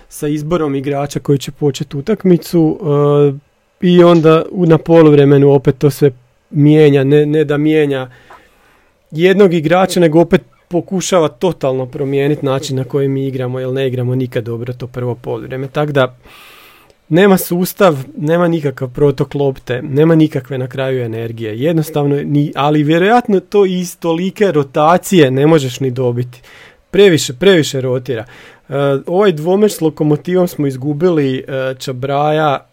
[0.10, 3.44] sa izborom igrača koji će početi utakmicu e,
[3.86, 6.12] i onda na poluvremenu opet to sve
[6.50, 8.10] mijenja, ne, ne da mijenja
[9.12, 14.15] jednog igrača nego opet pokušava totalno promijeniti način na koji mi igramo jer ne igramo
[14.15, 15.67] nikad dobro to prvo poluvrijeme.
[15.67, 16.17] Tako da
[17.10, 21.60] nema sustav, nema nikakav protok lopte, nema nikakve na kraju energije.
[21.60, 26.41] Jednostavno, ni, ali vjerojatno to iz tolike rotacije ne možeš ni dobiti.
[26.91, 28.26] Previše, previše rotira.
[28.69, 28.74] E,
[29.08, 32.67] ovaj dvomeč s lokomotivom smo izgubili e, Čabraja,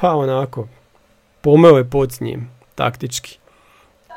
[0.00, 0.68] pa onako,
[1.40, 3.38] pomeo je pod s njim, taktički.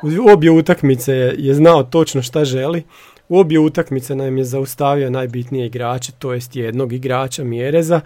[0.02, 2.82] U obje utakmice je, je znao točno šta želi.
[3.28, 8.00] U obje utakmice nam je zaustavio najbitnije igrače, to jest jednog igrača Mjereza.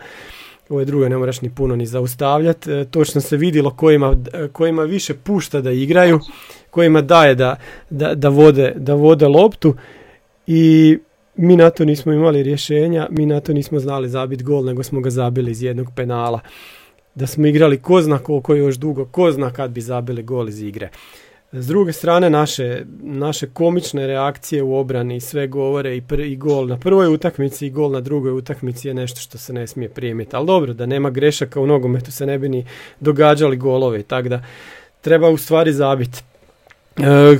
[0.68, 2.72] Ove druge ne moraš ni puno ni zaustavljati.
[2.72, 4.16] E, točno se vidjelo kojima,
[4.52, 6.20] kojima više pušta da igraju,
[6.70, 7.56] kojima daje da,
[7.90, 9.74] da, da, vode, da vode loptu
[10.46, 10.98] i
[11.36, 15.00] mi na to nismo imali rješenja, mi na to nismo znali zabiti gol, nego smo
[15.00, 16.40] ga zabili iz jednog penala.
[17.14, 20.62] Da smo igrali ko zna koliko još dugo, ko zna kad bi zabili gol iz
[20.62, 20.90] igre.
[21.52, 26.78] S druge strane, naše, naše komične reakcije u obrani sve govore i, i gol na
[26.78, 30.36] prvoj utakmici i gol na drugoj utakmici je nešto što se ne smije primiti.
[30.36, 32.66] Ali dobro, da nema grešaka u nogometu se ne bi ni
[33.00, 34.44] događali golovi, tako da
[35.00, 36.22] treba u stvari zabiti.
[36.96, 37.38] E,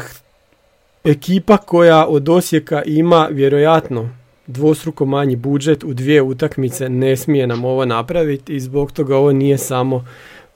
[1.05, 4.11] ekipa koja od Osijeka ima vjerojatno
[4.53, 9.33] dvostruko manji budžet u dvije utakmice ne smije nam ovo napraviti i zbog toga ovo
[9.33, 10.05] nije samo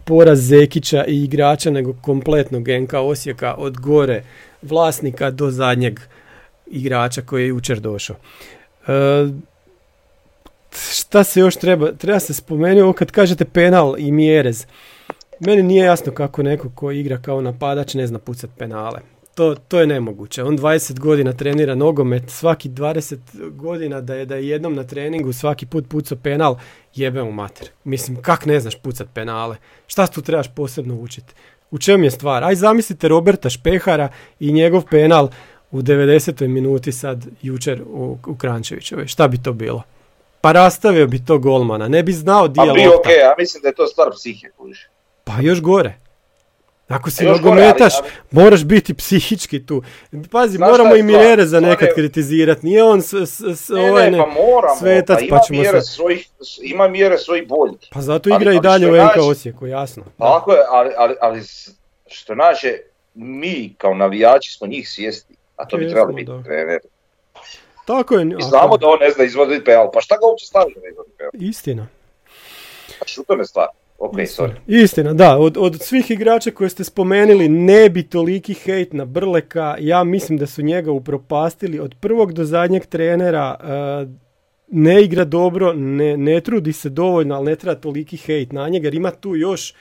[0.04, 4.22] poraz Zekića i igrača nego kompletno Genka Osijeka od gore
[4.62, 6.00] vlasnika do zadnjeg
[6.66, 8.16] igrača koji je jučer došao.
[8.88, 8.92] E,
[10.92, 11.92] šta se još treba?
[11.92, 14.66] Treba se spomenuti ovo kad kažete penal i mjerez.
[15.40, 19.80] Meni nije jasno kako neko ko igra kao napadač ne zna pucat penale to, to
[19.80, 20.42] je nemoguće.
[20.42, 25.32] On 20 godina trenira nogomet, svaki 20 godina da je da je jednom na treningu
[25.32, 26.56] svaki put pucao penal,
[26.94, 27.68] jebe mu mater.
[27.84, 29.56] Mislim, kak ne znaš pucat penale?
[29.86, 31.34] Šta tu trebaš posebno učiti?
[31.70, 32.44] U čem je stvar?
[32.44, 34.08] Aj zamislite Roberta Špehara
[34.40, 35.28] i njegov penal
[35.70, 36.46] u 90.
[36.46, 39.06] minuti sad jučer u, u Krančevićevoj.
[39.06, 39.82] Šta bi to bilo?
[40.40, 43.62] Pa rastavio bi to golmana, ne bi znao di je A bi okej, ja mislim
[43.62, 44.48] da je to stvar psihe,
[45.24, 46.05] Pa još gore.
[46.88, 47.94] Ako si nogometaš,
[48.30, 49.82] moraš biti psihički tu.
[50.30, 52.66] Pazi, moramo i Mjere za nekad kritizirati.
[52.66, 55.92] Nije on s, s, ne, ovaj ne, pa moramo, svetac, pa, pa ćemo mjere se...
[55.92, 56.28] Svojih,
[56.62, 57.88] ima mjere svojih boljih.
[57.90, 60.04] Pa zato igra ali, i dalje u NK Osijeku, jasno.
[60.18, 61.42] Tako je, ali, ali, ali
[62.06, 62.72] što naše,
[63.14, 66.78] mi kao navijači smo njih svijesti, a to bi trebali biti trener.
[67.86, 68.26] Tako je.
[68.38, 71.16] I znamo da on ne zna izvoditi penal, pa šta ga uopće stavio na izvoditi
[71.16, 71.30] penal?
[71.34, 71.86] Istina.
[72.98, 73.66] Pa što to ne stvar?
[73.98, 74.52] Ok, sorry.
[74.66, 79.76] Istina, da, od, od svih igrača koje ste spomenuli ne bi toliki hejt na Brleka,
[79.80, 84.10] ja mislim da su njega upropastili od prvog do zadnjeg trenera, uh,
[84.68, 88.86] ne igra dobro, ne, ne trudi se dovoljno, ali ne treba toliki hejt na njega,
[88.86, 89.74] jer ima tu još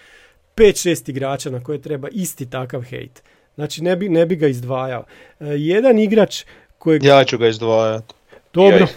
[0.55, 3.23] 5-6 igrača na koje treba isti takav hejt.
[3.55, 5.03] Znači ne bi, ne bi ga izdvajao.
[5.39, 6.43] Uh, jedan igrač
[6.77, 7.03] kojeg...
[7.03, 8.13] Ja ću ga izdvajati.
[8.53, 8.87] Dobro,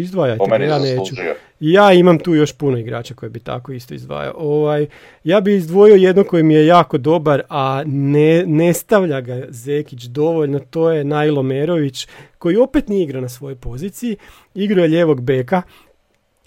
[0.00, 1.14] izdvajajte ga, ja neću.
[1.60, 4.34] Ja imam tu još puno igrača koje bi tako isto izdvajao.
[4.36, 4.86] Ovaj,
[5.24, 10.04] ja bi izdvojio jedno koji mi je jako dobar, a ne, ne stavlja ga Zekić
[10.04, 12.08] dovoljno, to je Najlo Merović,
[12.38, 14.16] koji opet nije igrao na svojoj poziciji,
[14.54, 15.62] igrao je ljevog beka,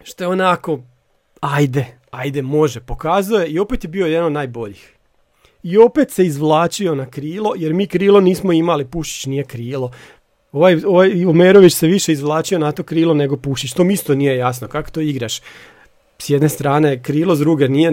[0.04, 0.80] što je onako,
[1.42, 4.98] ajde, ajde, može, pokazuje i opet je bio jedan od najboljih.
[5.64, 9.92] I opet se izvlačio na krilo, jer mi krilo nismo imali, Pušić nije krilo.
[10.52, 13.74] Ovaj, ovaj Omerović se više izvlačio na to krilo nego Pušić.
[13.74, 14.68] To mi isto nije jasno.
[14.68, 15.42] Kako to igraš?
[16.18, 17.92] S jedne strane krilo, s druge nije...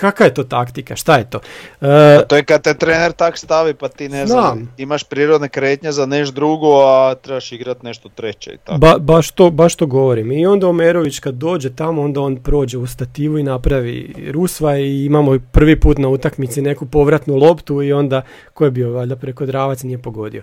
[0.00, 0.96] Kakva je to taktika?
[0.96, 1.40] Šta je to?
[1.80, 5.92] E, to je kad te trener tak stavi pa ti ne znam, imaš prirodne kretnje
[5.92, 8.50] za nešto drugo, a trebaš igrati nešto treće.
[8.50, 8.78] I tako.
[8.78, 10.32] Ba, baš, to, baš to govorim.
[10.32, 15.04] I onda Omerović kad dođe tamo, onda on prođe u stativu i napravi Rusva i
[15.04, 18.22] imamo prvi put na utakmici neku povratnu loptu i onda
[18.54, 20.42] ko je bio valjda preko Dravac nije pogodio.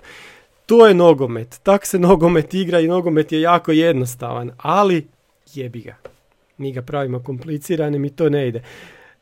[0.65, 1.59] To je nogomet.
[1.63, 5.07] Tak se nogomet igra i nogomet je jako jednostavan, ali
[5.53, 5.95] jebi ga.
[6.57, 8.61] Mi ga pravimo kompliciranim i to ne ide.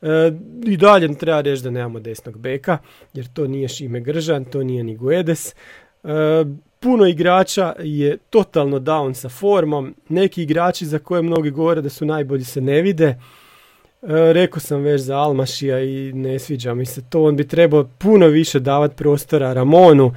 [0.02, 0.32] E,
[0.66, 2.78] I dalje treba reći da nemamo desnog beka,
[3.14, 5.56] jer to nije Šime Gržan, to nije ni Guedes.
[6.04, 6.08] E,
[6.80, 9.96] puno igrača je totalno down sa formom.
[10.10, 13.08] Neki igrači za koje mnogi govore da su najbolji se ne vide.
[13.08, 13.18] E,
[14.34, 17.24] rekao sam već za Almašija i ne sviđa mi se to.
[17.24, 20.14] On bi trebao puno više davati prostora Ramonu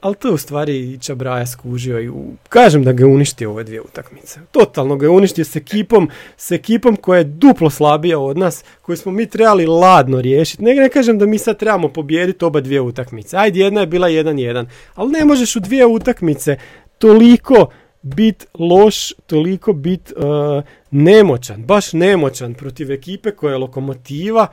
[0.00, 3.64] ali to je u stvari Čabraja skužio i u, kažem da ga je uništio ove
[3.64, 4.40] dvije utakmice.
[4.50, 8.96] Totalno ga je uništio s ekipom, s ekipom koja je duplo slabija od nas, koju
[8.96, 10.64] smo mi trebali ladno riješiti.
[10.64, 13.36] Ne, ne kažem da mi sad trebamo pobijediti oba dvije utakmice.
[13.36, 16.56] Ajde, jedna je bila 1-1, ali ne možeš u dvije utakmice
[16.98, 17.70] toliko
[18.02, 24.46] bit loš, toliko bit uh, nemoćan, baš nemoćan protiv ekipe koja je lokomotiva,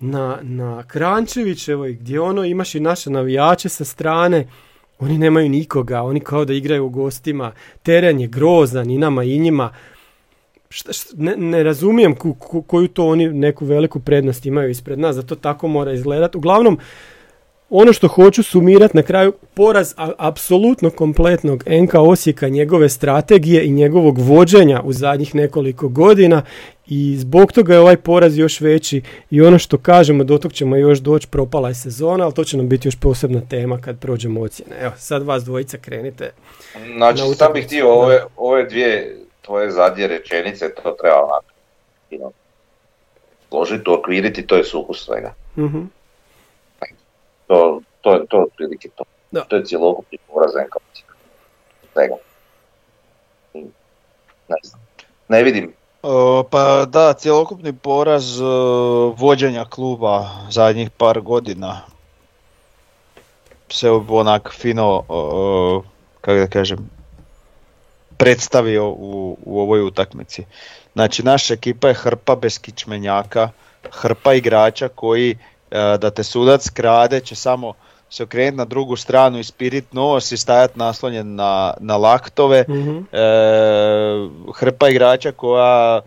[0.00, 4.48] na, na Krančevićevoj gdje ono imaš i naše navijače sa strane,
[4.98, 7.52] oni nemaju nikoga, oni kao da igraju u gostima,
[7.82, 9.70] teren je grozan i nama i njima.
[10.68, 14.98] šta, šta- ne, ne razumijem ku- ku- koju to oni neku veliku prednost imaju ispred
[14.98, 16.38] nas, da to tako mora izgledati.
[16.38, 16.78] Uglavnom,
[17.70, 23.70] ono što hoću sumirati na kraju, poraz a- apsolutno kompletnog NK Osijeka, njegove strategije i
[23.70, 26.42] njegovog vođenja u zadnjih nekoliko godina
[26.86, 30.76] i zbog toga je ovaj poraz još veći i ono što kažemo, do tog ćemo
[30.76, 34.40] još doći, propala je sezona, ali to će nam biti još posebna tema kad prođemo
[34.40, 34.76] ocjene.
[34.80, 36.30] Evo, sad vas dvojica krenite.
[36.96, 41.44] Znači, Na sam bih htio ove, ove dvije tvoje zadnje rečenice, to treba onako,
[42.10, 42.30] know,
[43.48, 45.34] složiti, uokviriti, to je sukus svega.
[45.58, 45.78] Mhm.
[47.46, 49.04] To, to, je, to je otprilike to.
[49.30, 49.44] Da.
[49.44, 51.14] To je cjelokupni poraz NK Osijeka.
[51.92, 52.14] Svega.
[54.48, 54.80] Ne znam.
[55.28, 55.74] Ne vidim.
[56.02, 58.44] O, pa da, cjelokupni poraz e,
[59.16, 61.80] vođenja kluba zadnjih par godina
[63.74, 65.82] se onak fino, o,
[66.20, 66.90] kako da kažem,
[68.16, 70.44] predstavio u, u ovoj utakmici.
[70.92, 73.50] Znači naša ekipa je hrpa bez kičmenjaka,
[73.90, 75.38] hrpa igrača koji
[75.98, 77.72] da te sudac krade će samo
[78.10, 82.98] se okrenuti na drugu stranu, ispirit nos i stajati naslonjen na, na laktove Mhm.
[83.12, 83.18] e,
[84.54, 86.00] hrpa igrača koja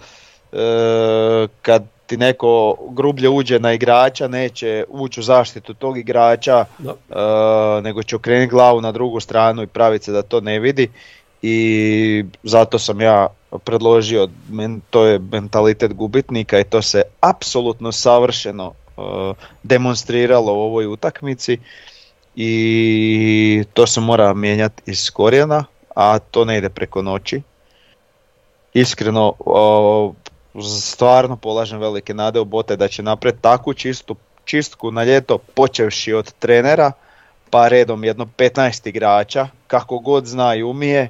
[0.51, 0.57] e,
[1.61, 6.91] kad ti neko grublje uđe na igrača neće ući u zaštitu tog igrača Da.
[6.91, 10.89] e, nego će okrenuti glavu na drugu stranu i praviti se da to ne vidi
[11.41, 13.27] i zato sam ja
[13.63, 18.86] predložio men, to je mentalitet gubitnika i to se apsolutno savršeno e,
[19.63, 21.57] demonstriralo u ovoj utakmici
[22.35, 27.41] i to se mora mijenjati iz korijena, a to ne ide preko noći.
[28.73, 29.33] Iskreno,
[30.63, 36.13] stvarno polažem velike nade u bote da će napraviti takvu čistu, čistku na ljeto, počevši
[36.13, 36.91] od trenera,
[37.49, 41.09] pa redom jedno 15 igrača, kako god zna i umije,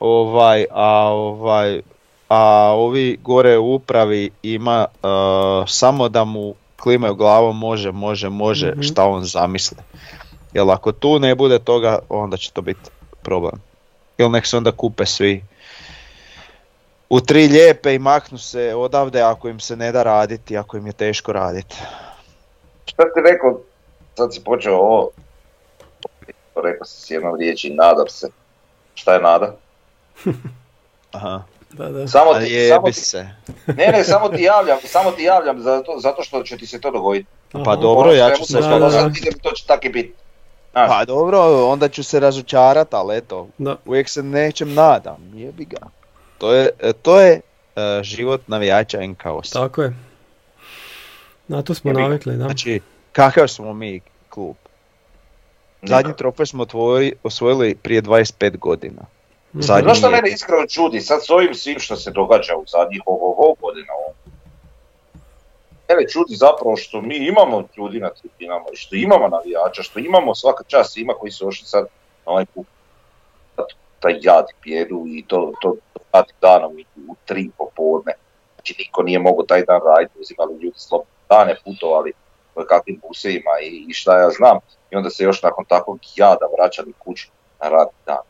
[0.00, 1.80] ovaj, a, ovaj,
[2.28, 5.06] a ovi gore u upravi ima e,
[5.66, 8.82] samo da mu klimaju glavom može, može, može, Mhm.
[8.82, 9.76] šta on zamisli.
[10.52, 12.90] Jer ako tu ne bude toga, onda će to biti
[13.22, 13.60] problem.
[14.18, 15.44] Ili nek se onda kupe svi
[17.08, 20.86] u tri lijepe i maknu se odavde ako im se ne da raditi, ako im
[20.86, 21.76] je teško raditi.
[22.86, 23.60] Šta ti rekao,
[24.16, 25.10] sad si počeo ovo,
[26.56, 28.28] rekao si s jednom riječi, nadam se.
[28.94, 29.54] Šta je nada?
[31.12, 31.42] Aha.
[31.72, 32.08] Da, da.
[32.08, 33.28] Samo ti, jebi samo ti, se.
[33.78, 36.90] ne, ne, samo ti javljam, samo ti javljam zato, zato što će ti se to
[36.90, 37.26] dogoditi.
[37.52, 37.76] Pa Aha.
[37.76, 38.60] dobro, ja Ono ću se...
[38.60, 39.10] Da, da, da.
[39.42, 40.14] to će tako i biti.
[40.72, 43.76] Pa dobro, onda ću se razočarat, ali eto, Da.
[43.84, 45.86] uvijek se nečem nadam, jebi ga.
[46.38, 47.40] To je, e, to je
[47.76, 49.52] e, život navijača NK Osijek.
[49.52, 49.94] Tako je.
[51.48, 52.44] Na to smo Jebi navikli, da.
[52.44, 52.80] Znači,
[53.12, 54.56] kakav smo mi klub?
[55.82, 59.02] Zadnji trofej smo otvori, osvojili prije 25 godina.
[59.54, 63.02] Zadnji- Znaš što mene iskreno čudi, sad s ovim svim što se događa u zadnjih
[63.06, 64.14] ovo, ovo godina, ovo.
[65.88, 70.34] Mene čudi zapravo što mi imamo ljudi na tribinama i što imamo navijača, što imamo
[70.34, 71.84] svaka čast svima koji su ošli sad
[72.26, 72.66] na ovaj put.
[74.00, 75.76] Taj jad i bijedu i to, to
[76.12, 76.72] radi danom
[77.08, 78.12] u tri popodne.
[78.54, 82.12] Znači niko nije mogao taj dan raditi, uzimali ljudi slobodne dane, putovali
[82.54, 84.58] po kakvim busevima i, i šta ja znam.
[84.90, 87.30] I onda se još nakon takvog jada vraćali kući
[87.62, 88.29] na radni dan.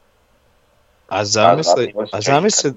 [1.11, 2.73] A zamisli, a zamisli,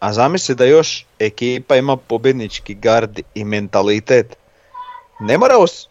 [0.00, 4.36] a zamisli da još ekipa ima pobjednički gard i mentalitet.
[5.20, 5.88] Ne mora os,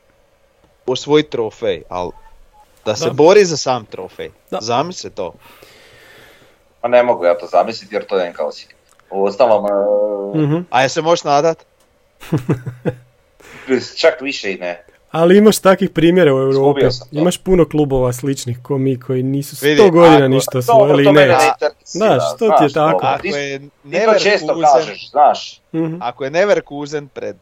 [0.86, 2.12] osvojiti trofej, ali
[2.86, 3.14] da se Da.
[3.14, 4.32] bori za sam trofej.
[4.52, 4.58] Da.
[4.62, 5.34] Zamisli to.
[6.82, 8.76] Pa ne mogu ja to zamisliti jer to je NK Osijek.
[9.10, 9.70] U ostalom, e,
[10.38, 10.62] Mhm.
[10.70, 11.66] A je se možeš nadat?
[13.98, 14.86] čak više i ne.
[15.12, 16.82] Ali imaš takvih primjera u Europi.
[17.12, 21.12] Imaš puno klubova sličnih ko mi koji nisu sto Vidi, godina ako- ništa osvojili i
[21.12, 21.36] neće.
[21.96, 22.92] ne Da, što ti je tako?
[22.92, 23.08] dobro.
[23.08, 23.70] Ako je ti
[24.06, 25.62] to često kažeš, znaš.
[25.74, 25.96] Mhm.
[26.00, 27.36] ako je Neverkusen pred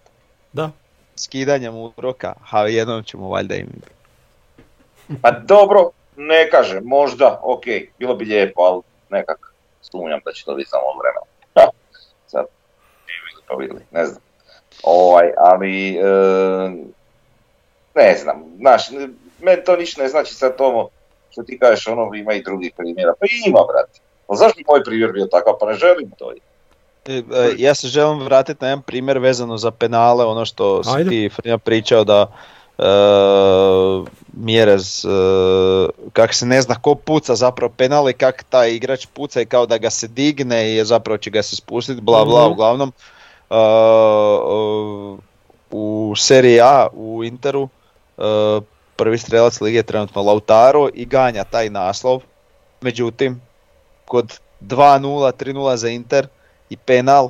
[0.54, 0.70] Da.
[1.16, 3.68] skidanjem uroka, ha jednom ćemo valjda im
[5.22, 7.64] Pa dobro, ne kažem, možda, ok,
[8.00, 11.26] bilo bi lijepo, ali nekak sumnjam da će to biti samo vremena.
[11.56, 11.72] Ha,
[12.28, 12.46] Sad,
[13.92, 14.22] ne znam.
[14.84, 16.02] Ovaj, ali, e,
[18.00, 18.82] ne znam, znaš,
[19.42, 20.90] meni to ništa ne znači sad ovo
[21.32, 24.00] što ti kažeš, ono ima i drugih primjera, pa ima, brate.
[24.28, 26.32] Pa zašto bi moj primjer bio takav, pa ne želim to.
[27.08, 27.22] E, e,
[27.58, 31.10] Ja se želim vratiti na jedan primjer vezano za penale, ono što si Ajde.
[31.10, 32.28] ti Frnja pričao da
[32.78, 32.84] e,
[34.34, 35.10] Mjerez, e,
[36.14, 39.66] kak se ne zna ko puca zapravo penal i kak taj igrač puca i kao
[39.66, 42.52] da ga se digne i zapravo će ga se spustiti, bla bla, Mhm.
[42.52, 42.92] uglavnom.
[43.50, 43.56] e,
[45.72, 47.70] u seriji A u Interu
[48.96, 52.22] prvi strelac lige je trenutno Lautaro i ganja taj naslov.
[52.82, 53.42] Međutim,
[54.06, 55.00] kod 2-0,
[55.34, 56.28] 3-0 za Inter
[56.70, 57.30] i penal,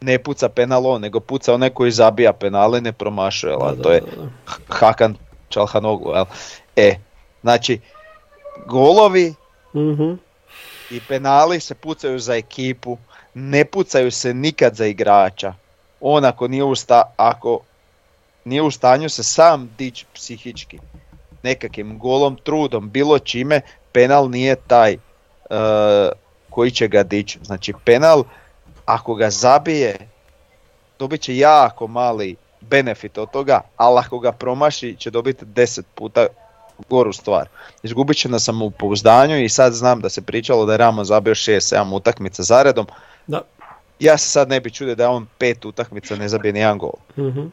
[0.00, 3.94] ne puca penal on, nego puca onaj koji zabija penale ne promašuje, Da, to da,
[3.94, 4.28] je da.
[4.68, 5.16] Hakan
[5.48, 6.24] Čalhanoglu, jel?
[6.76, 6.94] E,
[7.42, 7.80] znači,
[8.66, 9.34] golovi
[9.74, 10.12] Mhm.
[10.90, 12.98] i penali se pucaju za ekipu,
[13.34, 15.54] ne pucaju se nikad za igrača.
[16.00, 17.60] On ako nije u, sta- ako
[18.46, 20.78] nije u stanju se sam dići psihički,
[21.42, 23.60] nekakvim golom, trudom, bilo čime,
[23.92, 24.98] penal nije taj e,
[26.50, 27.38] koji će ga dići.
[27.42, 28.24] Znači penal,
[28.84, 30.08] ako ga zabije,
[30.98, 36.26] dobit će jako mali benefit od toga, ali ako ga promaši će dobiti 10 puta
[36.88, 37.48] goru stvar.
[37.82, 41.94] Izgubit će na samopouzdanju i sad znam da se pričalo da je Ramo zabio 6-7
[41.94, 42.86] utakmica zaredom.
[43.26, 43.42] Da.
[43.98, 46.78] Ja se sad ne bi čudio da je on pet utakmica ne zabije ni jedan
[46.78, 46.92] gol.
[47.18, 47.46] Mhm.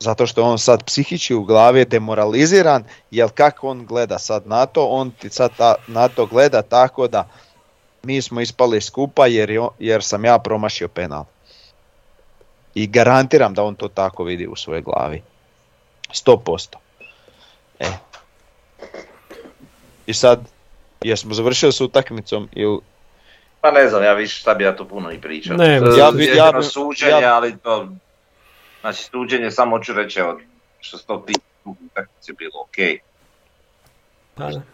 [0.00, 4.66] Zato što on sad psihički u glavi je demoraliziran, jer kako on gleda sad na
[4.66, 7.28] to, on ti sad ta- na to gleda tako da
[8.02, 11.24] mi smo ispali skupa jer, je jer sam ja promašio penal.
[12.74, 15.22] I garantiram da on to tako vidi u svojoj glavi.
[16.10, 16.76] 100%.
[17.80, 17.90] E.
[20.06, 20.40] I sad,
[21.02, 22.78] jesmo završili s utakmicom ili...
[23.60, 25.56] Pa ne znam, ja više šta bi ja tu puno i pričao.
[25.56, 27.88] Ne, To ja bi- ja suđenje, ja- ali to...
[28.80, 30.40] Znači suđenje samo ću reći, evo,
[30.80, 32.76] što se to tiče, utakmice bilo ok.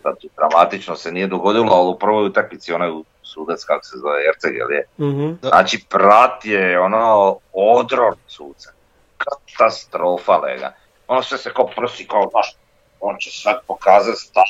[0.02, 2.90] Pa tu dramatično se nije dogodilo, ali u prvoj utakmici onaj
[3.22, 4.86] sudac, kako se zove, Erceg, jel je?
[4.98, 5.32] Mhm.
[5.42, 8.70] Znači, prat je ono odron suca.
[9.16, 10.74] Katastrofa, lega.
[11.09, 12.57] Ono sve se kao prosi, kao, znaš,
[13.00, 14.44] on će sad pokazati stav,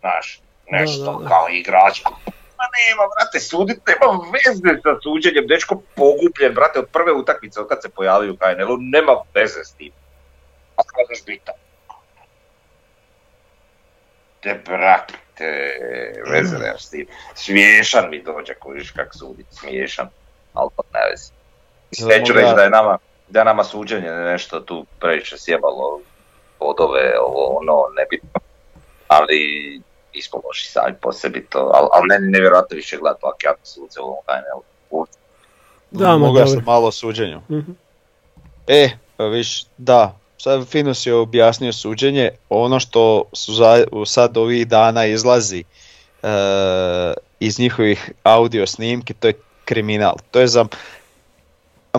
[0.00, 0.40] znaš,
[0.70, 1.28] nešto Da, da, da.
[1.28, 2.02] kao igrač.
[2.62, 7.68] Ma nema, brate, sudit nema veze sa suđenjem, dečko pogubljen, brate, od prve utakmice, od
[7.68, 9.92] kad se pojavio u KNL-u, nema veze s tim.
[10.76, 11.54] A kažeš bitan.
[14.40, 15.50] Te brate,
[16.30, 17.06] veze nema s tim.
[17.34, 20.08] Smiješan mi dođe, kojiš kak sudit, smiješan,
[20.54, 21.32] ali to ne veze.
[22.06, 22.98] Neću reći da je nama,
[23.28, 26.00] da je nama suđenje nešto tu previše sjebalo
[26.58, 28.40] bodove, ovo, ono, nebitno,
[29.08, 29.40] ali
[30.14, 34.04] nismo loši sami po sebi to, ali, ali meni nevjerojatno više gledati ovakve suce u
[34.04, 35.06] ovom HNL-u.
[35.90, 36.62] Da, Mogu dobro.
[36.66, 37.40] malo o suđenju.
[37.50, 37.72] Mhm.
[38.66, 44.68] E, pa viš, da, sad Finus je objasnio suđenje, ono što su za, sad ovih
[44.68, 45.64] dana izlazi
[46.22, 46.28] e,
[47.40, 49.34] iz njihovih audio snimki, to je
[49.64, 50.14] kriminal.
[50.30, 50.66] To je za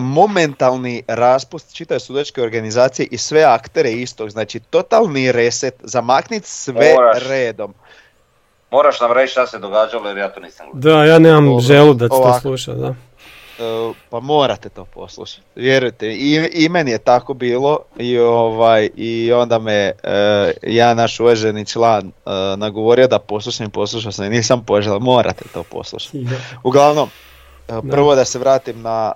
[0.00, 7.22] momentalni raspust čitave sudačke organizacije i sve aktere istog, znači totalni reset, zamakniti sve Moraš.
[7.28, 7.74] redom.
[8.74, 10.96] Moraš nam reći šta se događalo jer ja to nisam gledao.
[10.96, 11.60] Da, ja nemam Dobro.
[11.60, 12.40] želudac to Ovako.
[12.40, 12.88] sluša, da.
[12.88, 15.42] E, pa morate to poslušati.
[15.54, 21.20] Vjerujte, i, i meni je tako bilo i ovaj i onda me e, ja naš
[21.20, 26.26] uvaženi član e, nagovorio da poslušam i poslušao sam i nisam poželio, morate to poslušati.
[26.64, 27.08] Uglavnom,
[27.90, 29.12] prvo da se vratim na,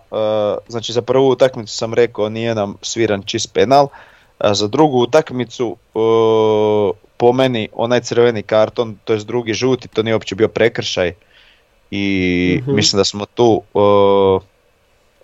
[0.69, 3.89] znači za prvu utakmicu sam rekao nije nam sviran čist penal,
[4.39, 5.77] a za drugu utakmicu
[7.19, 11.13] po meni onaj crveni karton, to je drugi žuti, to nije uopće bio prekršaj
[11.91, 12.05] i
[12.61, 12.75] Mhm.
[12.75, 13.79] mislim da smo tu, e,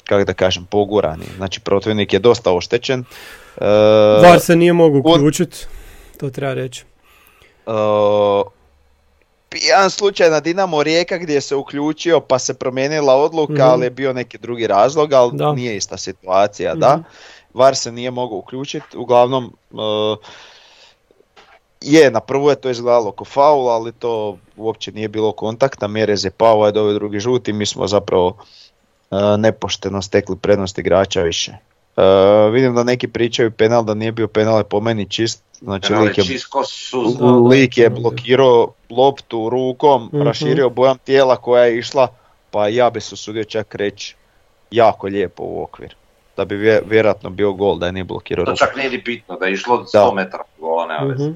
[0.05, 1.25] kako da kažem, pogurani.
[1.37, 3.05] Znači protivnik je dosta oštećen.
[3.57, 3.65] E,
[4.23, 5.57] VAR se nije mogu uključiti,
[6.17, 6.85] to treba reći.
[7.67, 7.71] e,
[9.53, 13.63] jedan slučaj na Dinamo Rijeka gdje se uključio pa se promijenila odluka, Mhm.
[13.63, 15.53] ali je bio neki drugi razlog, ali Da.
[15.53, 16.93] nije ista situacija, da.
[16.93, 17.03] Mhm.
[17.55, 19.77] VAR se nije mogao uključiti, uglavnom e,
[21.85, 26.25] je, na prvu je to izgledalo kao faul, ali to uopće nije bilo kontakta, Mjerez
[26.25, 28.37] je pao, ovaj ovaj drugi žuti, mi smo zapravo
[29.11, 31.53] e, nepošteno stekli prednost igrača više.
[31.97, 32.03] E,
[32.51, 36.07] vidim da neki pričaju penal, da nije bio penal, je po meni čist, znači Ali
[36.07, 36.25] lik je.
[37.19, 37.95] Da, da, lik je da.
[37.95, 40.23] blokirao loptu rukom, Mhm.
[40.23, 42.09] raširio bojam tijela koja je išla,
[42.51, 44.15] pa ja bi se usudio čak reći
[44.71, 45.95] jako lijepo u okvir.
[46.37, 49.37] Da bi vje- vjerojatno bio gol da je nije blokirao To čak nije ni bitno,
[49.37, 51.33] da je išlo 100 metara gola, nema veze.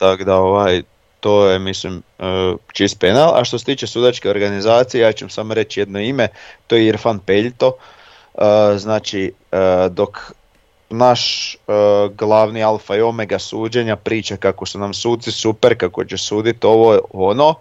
[0.00, 0.82] Tako da ovaj,
[1.20, 2.22] to je mislim e,
[2.72, 3.40] čist penal.
[3.40, 6.28] A što se tiče sudačke organizacije, ja ću vam samo reći jedno ime,
[6.66, 7.72] to je Irfan Peljto.
[8.34, 8.42] E,
[8.78, 10.32] znači, e, dok
[10.90, 11.56] naš
[12.14, 16.98] glavni alfa i omega suđenja priča kako su nam suci super, kako će suditi ovo
[17.12, 17.54] ono,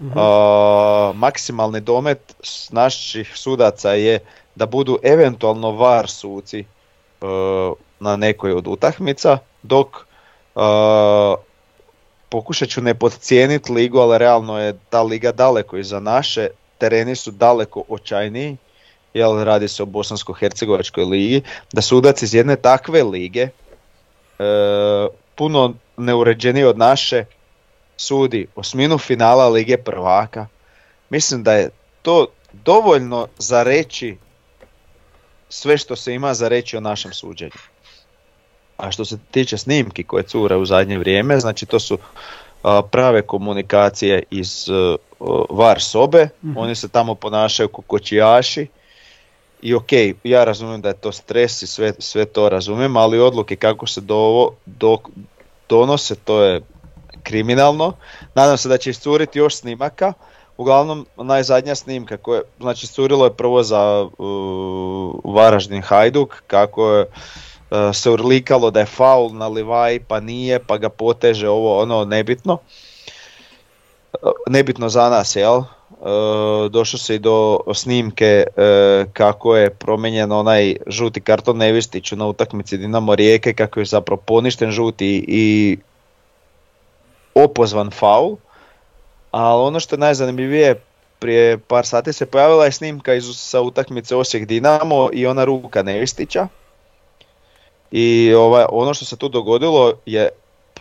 [0.00, 0.18] Mhm.
[0.18, 4.18] a, maksimalni domet s naših sudaca je
[4.54, 6.64] da budu eventualno var suci e,
[8.00, 9.96] na nekoj od utakmica, dok
[10.56, 10.60] e,
[12.30, 17.30] pokušat ću ne podcijeniti ligu, ali realno je ta liga daleko iza naše, tereni su
[17.30, 18.56] daleko očajniji,
[19.14, 23.50] jel radi se o bosansko-hercegovačkoj ligi, da sudac iz jedne takve lige, e,
[25.34, 27.24] puno neuređeniji od naše,
[27.96, 30.46] sudi osminu finala Lige prvaka.
[31.10, 31.70] Mislim da je
[32.02, 34.16] to dovoljno za reći
[35.48, 37.60] sve što se ima za reći o našem suđenju.
[38.82, 41.98] A što se tiče snimki koje cure u zadnje vrijeme, znači to su
[42.62, 44.96] a, prave komunikacije iz a,
[45.50, 46.56] var sobe, Mhm.
[46.56, 48.66] oni se tamo ponašaju kao kočijaši
[49.62, 49.92] i ok,
[50.24, 54.00] ja razumijem da je to stres i sve, sve to razumijem, ali odluke kako se
[54.00, 54.96] do, do,
[55.68, 56.60] donose to je
[57.22, 57.92] kriminalno.
[58.34, 60.12] Nadam se da će iscuriti još snimaka.
[60.56, 67.06] Uglavnom, najzadnja snimka koja, znači iscurilo je prvo za uh, Varaždin Hajduk, kako je
[67.92, 72.58] se urlikalo da je faul na Livaj, pa nije, pa ga poteže ovo, ono, nebitno.
[74.22, 75.56] Uh, nebitno za nas, jel?
[75.56, 78.44] Uh, došlo se i do snimke
[79.12, 84.70] kako je promijenjen onaj žuti karton Nevistiću na utakmici Dinamo Rijeke, kako je zapravo poništen
[84.70, 85.78] žuti i
[87.34, 88.36] opozvan faul.
[89.30, 90.80] Ali ono što je najzanimljivije,
[91.18, 95.82] prije par sati se pojavila je snimka iz, sa utakmice Osijek Dinamo i ona ruka
[95.82, 96.48] Nevistića.
[97.90, 100.28] I ovaj, ono što se tu dogodilo je,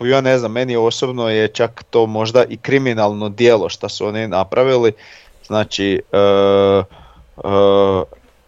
[0.01, 4.27] ja ne znam, meni osobno je čak to možda i kriminalno djelo što su oni
[4.27, 4.91] napravili.
[5.47, 6.81] Znači, e, e,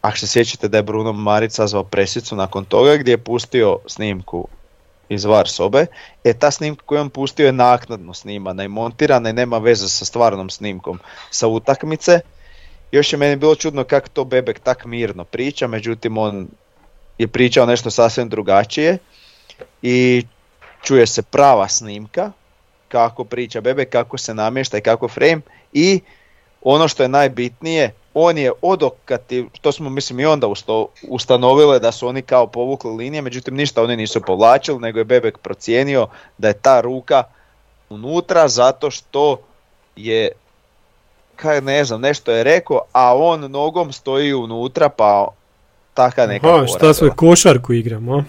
[0.02, 4.48] ako se sjećate da je Bruno Marić sazvao presicu nakon toga gdje je pustio snimku
[5.10, 5.86] iz var sobe,
[6.24, 10.06] e ta snimka koju on pustio je naknadno snimana i montirana i nema veze sa
[10.06, 11.00] stvarnom snimkom
[11.32, 12.20] sa utakmice.
[12.92, 16.48] Još je meni bilo čudno kako to Bebek tak mirno priča, međutim on
[17.22, 18.98] je pričao nešto sasvim drugačije
[19.82, 20.26] i
[20.84, 22.32] čuje se prava snimka
[22.88, 25.42] kako priča Bebek, kako se namješta i kako frame
[25.74, 26.02] i
[26.62, 31.92] ono što je najbitnije, on je odokativ, to smo mislim i onda usto, ustanovile da
[31.92, 36.08] su oni kao povukli linije, međutim ništa oni nisu povlačili, nego je Bebek procijenio
[36.38, 37.24] da je ta ruka
[37.90, 39.42] unutra zato što
[39.96, 40.32] je
[41.36, 45.28] kaj ne znam, nešto je rekao, a on nogom stoji unutra, pa
[45.94, 48.24] taka neka Aha, fora šta sve košarku igramo?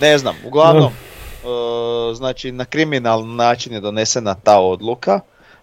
[0.00, 5.20] Ne znam, uglavnom, e, znači na kriminalni način je donesena ta odluka,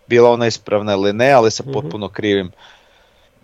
[0.07, 1.71] bila ona ispravna ili ne, ali sa Mhm.
[1.73, 2.51] potpuno krivim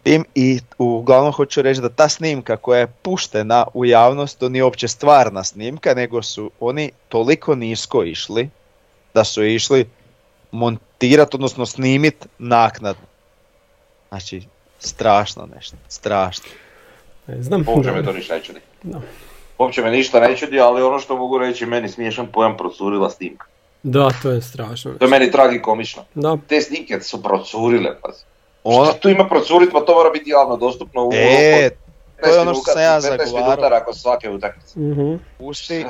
[0.04, 4.64] tim i uglavnom hoću reći da ta snimka koja je puštena u javnost, to nije
[4.64, 8.50] uopće stvarna snimka, nego su oni toliko nisko išli
[9.14, 9.90] da su išli
[10.52, 13.06] montirati, odnosno snimit naknadno.
[14.10, 14.42] Znači,
[14.80, 16.46] strašno nešto, strašno.
[17.28, 17.66] Ne znam.
[17.68, 18.60] Uopće me to ništa ne čudi.
[18.84, 19.02] Da.
[19.58, 23.46] Uopće me ništa ne čudi, ali ono što mogu reći, meni smiješan pojam procurila snimka.
[23.84, 24.92] Da, to je strašno.
[25.00, 26.04] To je meni tragikomično.
[26.16, 28.24] Da, Te snimke su procurile, pazi.
[28.64, 31.70] Ono, Šta tu ima procurit, pa to mora biti javno dostupno u e,
[32.22, 33.70] to je 15 ono što sam ja 15 zagovarao.
[33.70, 34.80] nakon svake utakmice.
[34.80, 35.16] mhm.
[35.38, 35.86] pusti,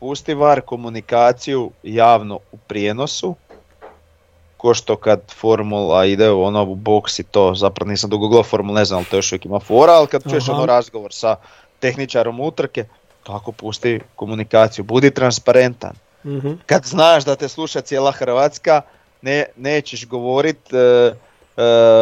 [0.00, 3.34] pusti var komunikaciju javno u prijenosu,
[4.64, 8.42] ko što kad formula ide u ono u boks i to, zapravo nisam dugo gledao
[8.42, 11.36] formulu, ne znam ali to još uvijek ima fora, ali kad čuješ ono razgovor sa
[11.78, 12.84] tehničarom utrke,
[13.26, 15.92] tako pusti komunikaciju, budi transparentan.
[16.24, 16.52] mhm.
[16.66, 18.80] Kad znaš da te sluša cijela Hrvatska,
[19.22, 21.12] ne, nećeš govorit e, e,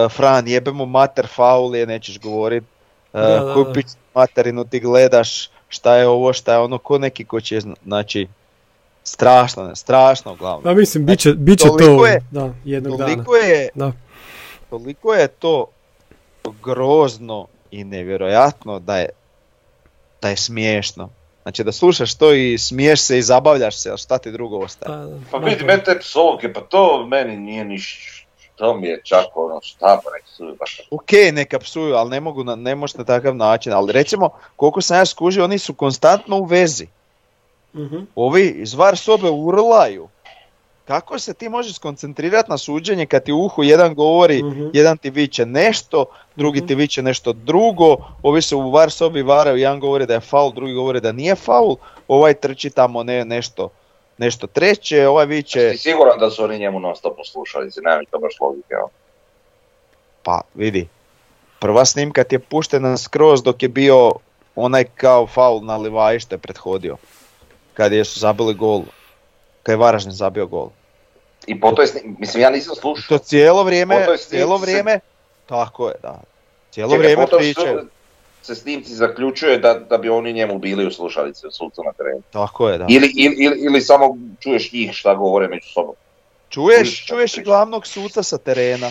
[0.09, 2.67] Fran jebemo mater faul je, nećeš govorit e,
[3.13, 3.73] Da, da, koju da.
[3.73, 7.75] pić materinu ti gledaš, šta je ovo, šta je ono, ko neki ko će, zna-
[7.85, 8.29] znači,
[9.05, 10.63] strašno, ne, strašno uglavnom.
[10.63, 13.13] Pa mislim, bit će, bit će Znači, toliko to je- da, jednog dana.
[13.15, 13.93] Toliko je, Da.
[14.71, 15.67] toliko je to
[16.63, 19.09] grozno i nevjerojatno da je,
[20.23, 21.09] da je smiješno.
[21.43, 24.97] Znači da slušaš to i smiješ se i zabavljaš se, a šta ti drugo ostaje?
[24.97, 28.19] Da, da, Pa da, vidi, meni te psovke, pa to meni nije niš...
[28.57, 30.81] To mi je čak ono, šta pa nek su baš.
[30.91, 33.73] Ok, neka psuju, ali ne mogu na, ne može na takav način.
[33.73, 36.87] Ali recimo, koliko sam ja skužio, oni su konstantno u vezi.
[37.75, 37.97] Mhm.
[38.17, 40.09] Ovi iz var sobe urlaju.
[40.85, 44.67] Kako se ti možeš skoncentrirati na suđenje kad ti u uhu jedan govori, Mhm.
[44.73, 46.05] jedan ti viče nešto,
[46.37, 46.67] drugi Mhm.
[46.67, 50.53] ti viče nešto drugo, ovi se u var sobi varaju, jedan govori da je faul,
[50.53, 51.77] drugi govori da nije faul,
[52.09, 53.69] ovaj trči tamo ne, nešto,
[54.19, 58.07] nešto treće, ovaj viče, Ti siguran da su oni njemu non stop slušali, nema mi
[58.07, 58.75] to baš logike.
[58.75, 58.91] evo.
[60.23, 60.89] pa vidi,
[61.59, 64.13] prva snimka ti je puštena skroz dok je bio
[64.57, 65.77] onaj kao faul na
[66.31, 66.97] je prethodio,
[67.75, 68.83] kad je zabili gol,
[69.63, 70.69] kad je Varaždin zabio gol.
[71.47, 72.17] I po toj snim...
[72.19, 73.19] mislim ja nisam To slušao.
[73.19, 75.01] cijelo vrijeme, snimci cijelo se- vrijeme,
[75.47, 76.21] tako je, da.
[76.71, 77.87] Cijelo Čekaj, vrijeme pričaju, su-
[78.43, 82.23] se snimci zaključuje da, da bi oni njemu bili u slušalici u sucu na terenu.
[82.31, 82.87] tako je, da.
[82.89, 84.05] Ili, ili, ili, ili samo
[84.41, 85.95] čuješ njih šta govore među sobom.
[86.49, 88.91] Čuješ, čuješ i glavnog suca sa terena.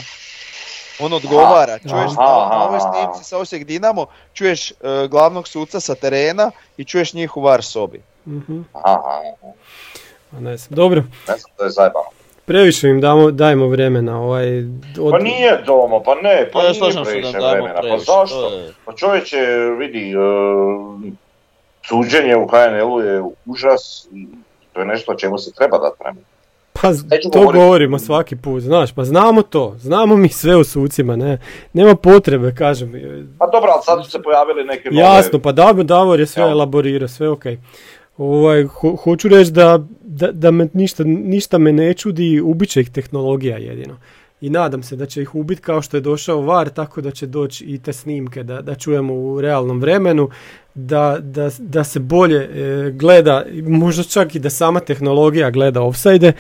[1.00, 2.92] On odgovara, čuješ Aha, na aha, ovoj aha.
[2.94, 4.76] snimci sa Osijek Dinamo, čuješ e,
[5.08, 8.02] glavnog suca sa terena i čuješ njih u var sobi.
[8.28, 8.62] Mhm.
[8.74, 9.22] Aha,
[10.32, 10.76] Pa ne znam.
[10.76, 12.06] Dobro, ne znam, to je zajebano.
[12.46, 14.20] Previše im damo, dajemo vremena.
[14.20, 14.60] Ovaj,
[15.00, 15.12] od...
[15.12, 17.74] Pa nije domo, pa ne, pa Pa ja nije previše vremena.
[17.76, 18.06] Pa previše.
[18.06, 18.36] zašto?
[18.40, 19.38] to je- Pa čovječe,
[19.80, 20.16] vidi, e,
[21.84, 24.28] suđenje u HNL-u je užas, i
[24.74, 26.26] to je nešto o čemu se treba dati vremena.
[26.74, 27.60] Pa Neću to govoriti.
[27.60, 31.38] govorimo svaki put, znaš, pa znamo to, znamo mi sve o sucima, ne,
[31.74, 32.92] nema potrebe, kažem,
[33.40, 35.04] Pa dobro, ali sad su se pojavili neke nove...
[35.04, 36.52] jasno, pa Davor, Davor je sve Evo.
[36.52, 37.44] elaborirao, sve ok.
[38.18, 42.82] Ovaj, ho- hoću reći da, da, da me ništa, ništa me ne čudi, ubit će
[42.82, 43.98] ih tehnologija jedino.
[44.42, 47.28] I nadam se da će ih ubiti kao što je došao VAR, tako da će
[47.28, 50.30] doći i te snimke da, da čujemo u realnom vremenu,
[50.76, 56.34] da, da, da se bolje e, gleda, možda čak i da sama tehnologija gleda offside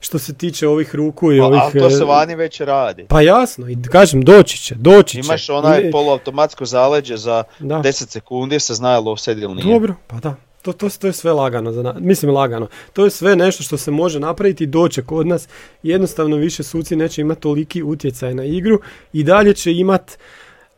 [0.00, 1.60] što se tiče ovih ruku i Pa, ovih...
[1.62, 3.06] ali to se e, vani već radi.
[3.08, 5.26] Pa jasno, i kažem, doći će, doći će.
[5.26, 7.76] Imaš onaj poluautomatsko zaleđe za da.
[7.76, 9.74] 10 sekundi se zna je li offside ili nije.
[9.74, 10.34] Dobro, pa da.
[10.62, 12.68] To, to, to je sve lagano, za na- mislim lagano.
[12.92, 15.48] To je sve nešto što se može napraviti i doće kod nas.
[15.82, 18.80] Jednostavno više suci neće imati toliki utjecaj na igru
[19.12, 20.18] i dalje će imat,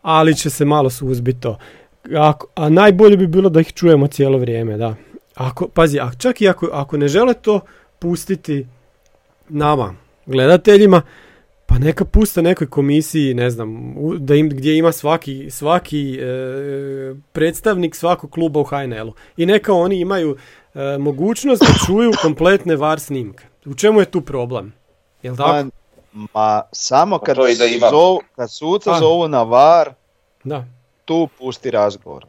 [0.03, 1.59] ali će se malo suzbiti to.
[2.17, 4.95] Ako, a najbolje bi bilo da ih čujemo cijelo vrijeme, da.
[5.35, 7.61] Ako, pazi, a čak i ako, ako ne žele to
[7.99, 8.67] pustiti
[9.49, 9.95] nama,
[10.27, 11.03] gledateljima,
[11.75, 16.25] pa neka puste nekoj komisiji, ne znam, u- da im, gdje ima svaki, svaki e,
[17.33, 19.13] predstavnik svakog kluba u HNL-u.
[19.37, 20.37] I neka oni imaju
[20.75, 23.45] e, mogućnost da čuju kompletne VAR snimke.
[23.65, 24.73] U čemu je tu problem?
[25.23, 25.69] Jel tako?
[26.13, 27.89] Ma, ma samo Pa kad, to da ima.
[27.91, 28.99] zovu, kad suca A.
[28.99, 29.93] zovu na var,
[30.45, 30.65] Da.
[31.05, 32.27] tu pusti razgovor.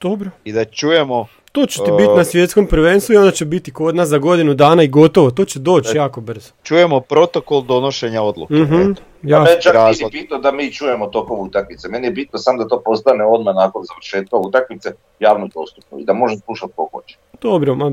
[0.00, 0.30] Dobro.
[0.44, 1.26] I da čujemo,
[1.56, 4.54] To će ti biti na svjetskom prvenstvu i onda će biti kod nas za godinu
[4.54, 5.30] dana i gotovo.
[5.30, 6.50] To će doći E, jako brzo.
[6.62, 8.54] čujemo protokol donošenja odluke.
[8.54, 8.92] Mhm.
[8.92, 9.44] Pa jasno.
[9.44, 10.12] meni čak nije razlog.
[10.12, 11.88] ni bitno da mi čujemo tokom utakmice.
[11.88, 14.88] Meni je bitno samo da to postane odmah nakon završetka utakmice
[15.20, 17.16] javno dostupno i da može slušati ko hoće.
[17.42, 17.92] Dobro, ma,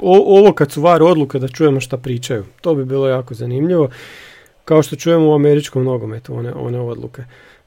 [0.00, 3.88] o- ovo kad su var odluke da čujemo šta pričaju, to bi bilo jako zanimljivo.
[4.64, 7.22] Kao što čujemo u američkom nogometu, one, one odluke.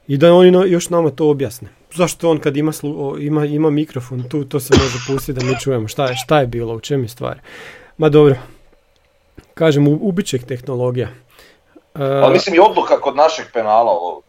[0.08, 1.68] I da oni još nama to objasne.
[1.94, 5.46] Zašto on kad ima, slu- o, ima, ima mikrofon, tu to se može pustiti da
[5.46, 7.40] mi čujemo šta je, šta je bilo, u čem je stvar.
[7.98, 8.34] Ma dobro,
[9.54, 11.08] kažem, ubit će tehnologija.
[11.94, 14.22] E, Ali mislim i odluka kod našeg penala ovo.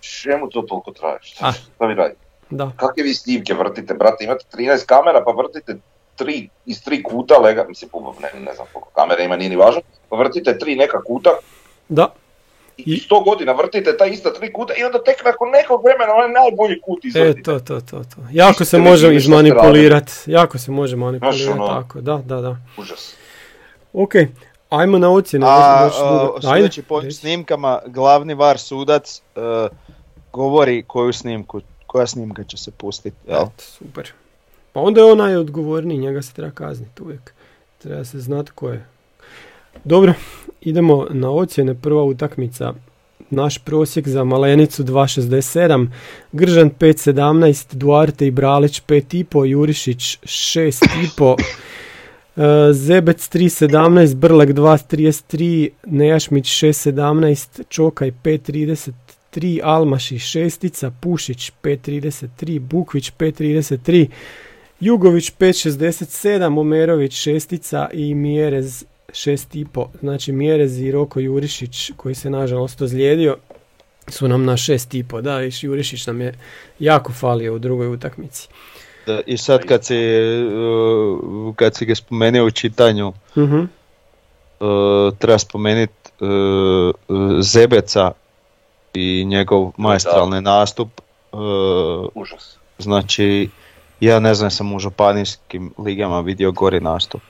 [0.00, 1.18] Čemu to toliko traje?
[1.22, 2.20] Šta, šta vi radite?
[2.50, 4.24] da, Kakve vi snimke vrtite, brate?
[4.24, 5.76] Imate 13 kamera pa vrtite
[6.16, 7.90] tri, iz tri kuta lega, mislim,
[8.20, 11.30] ne, ne znam koliko kamera ima, nije ni važno, pa vrtite tri neka kuta
[11.88, 12.14] da,
[12.76, 16.42] i 100 godina vrtite ta ista tri kuta i onda tek nakon nekog vremena onaj
[16.42, 17.42] najbolji kut e, izvrtite.
[17.42, 18.20] to, to, to, to.
[18.32, 22.56] Jako se može izmanipulirati, jako se može manipulirati, ono- tako, da, da, da.
[22.78, 23.14] Užas.
[23.92, 24.12] Ok,
[24.70, 25.46] ajmo na ocjene.
[25.48, 25.90] A,
[26.40, 29.40] sudeći po snimkama, glavni var sudac e,
[30.32, 33.16] govori koju snimku, koja snimka će se pustiti.
[33.28, 33.36] Jel?
[33.42, 34.12] Eto, super.
[34.72, 37.34] Pa onda je on najodgovorniji, njega se treba kazniti uvijek.
[37.78, 38.86] Treba se znati ko je.
[39.84, 40.14] Dobro,
[40.60, 41.74] idemo na ocjene.
[41.74, 42.74] Prva utakmica,
[43.30, 45.86] naš prosjek za Malenicu 2.67,
[46.32, 51.36] Gržan 5.17, Duarte i Bralić 5.5, Jurišić 6.5,
[52.36, 64.06] e, Zebec 3.17, Brlek 2.33, Nejašmić 6.17, Čokaj 5.33, Almaši 6, Pušić 5.33, Bukvić 5.33,
[64.80, 68.84] Jugović 5.67, Omerović 6 i Mjerez
[69.14, 69.86] 6,5.
[70.00, 73.36] Znači Mjerez i Roko Jurišić koji se nažalost ozlijedio
[74.08, 75.20] su nam na 6,5.
[75.20, 76.34] Da, viš, Jurišić nam je
[76.78, 78.48] jako falio u drugoj utakmici.
[79.06, 80.44] Da, I sad kad si, e,
[81.56, 83.58] kad si ga spomenuo u čitanju, Mhm.
[83.60, 83.66] e,
[85.18, 85.92] treba spomenuti
[87.40, 88.12] Zebeca
[88.94, 90.88] i njegov maestralni nastup.
[91.32, 91.36] e,
[92.14, 92.56] Užas.
[92.78, 93.48] Znači,
[94.00, 97.22] ja ne znam, sam u županijskim ligama vidio gori nastup.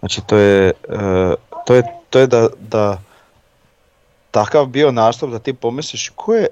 [0.00, 1.34] Znači, to je, e,
[1.66, 3.00] to je, to je da, da
[4.30, 6.46] takav bio nastup da ti pomisliš ko je,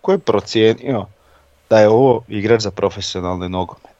[0.00, 1.06] ko je procijenio
[1.70, 3.92] da je ovo igrač za profesionalni nogomet.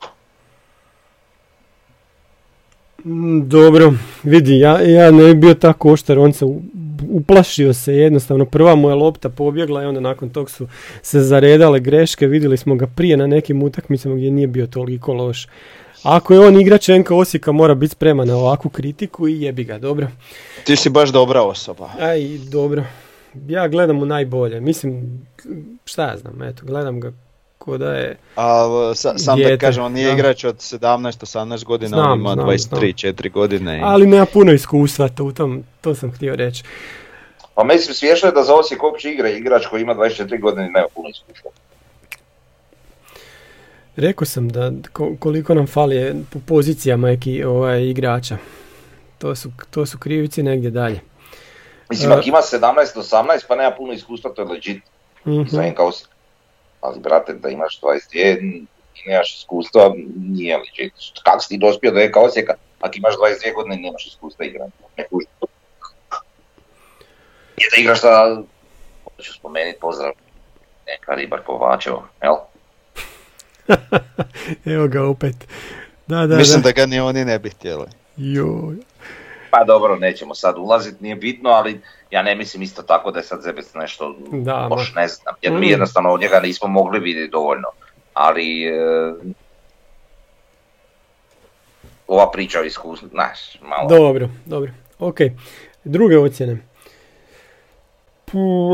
[3.04, 3.92] Mm, Dobro,
[4.22, 6.44] vidi, ja, ja ne bi bio tako oštar, on se
[7.10, 10.68] uplašio se jednostavno, prva mu je lopta pobjegla i onda nakon tog su
[11.02, 15.48] se zaredale greške, vidjeli smo ga prije na nekim utakmicama gdje nije bio toliko loš.
[16.02, 19.78] Ako je on igrač NK Osijeka mora biti spreman na ovakvu kritiku i jebi ga,
[19.78, 20.06] dobro.
[20.64, 21.90] Ti si baš dobra osoba.
[22.00, 22.84] Aj, dobro.
[23.48, 25.20] Ja gledam mu najbolje, mislim,
[25.84, 27.12] šta ja znam, eto, gledam ga
[27.58, 28.16] ko da je...
[28.34, 30.12] Ali sa, sam da Dijete, kažem, on nije da.
[30.12, 33.78] igrač od 17-18 godina, Znam, on ima znam, 23-4 godine.
[33.78, 33.80] I...
[33.84, 36.64] Ali nema puno iskustva, to, u tom, to sam htio reći.
[37.54, 40.70] Pa mislim smiješno je da za Osijek uopće igra igrač koji ima 24 godine i
[40.70, 41.50] nema puno iskustva.
[43.96, 48.36] Rekao sam da ko- koliko nam fali je po pozicijama eki, ovaj, igrača.
[49.18, 51.00] to su, to su krivici negdje dalje.
[51.90, 54.82] Mislim, ako ima 17-18 pa nema puno iskustva, to je legit.
[55.26, 55.42] Mhm.
[55.48, 56.08] Za NK Osijek.
[56.80, 58.66] Ali brate, da imaš 22
[58.96, 60.92] i nemaš iskustva, nije legit.
[61.24, 64.70] Kako si ti dospio do NK Osijeka, ako imaš 22 godine i nemaš iskustva igranja?
[64.96, 65.04] Ne.
[67.56, 68.42] Je da igraš sa,
[69.22, 70.12] ću spomenuti pozdrav,
[70.86, 72.34] neka ribar Kovačevo, jel?
[74.66, 75.36] Evo ga opet.
[76.06, 76.68] Da, da, Mislim da.
[76.68, 77.86] da ga ni oni ne bi htjeli.
[78.16, 78.76] Joj.
[79.50, 83.24] Pa dobro, nećemo sad ulazit, nije bitno, ali ja ne mislim isto tako da je
[83.24, 85.60] sad Zebec nešto Da, loš, ne znam, jer Mm.
[85.60, 87.68] mi jednostavno od njega nismo mogli vidjeti dovoljno.
[88.14, 88.72] Ali e,
[92.06, 93.88] ova priča o iskustvu, znaš, malo.
[93.88, 94.70] Dobro, dobro.
[94.98, 95.16] Ok,
[95.84, 96.58] druge ocjene.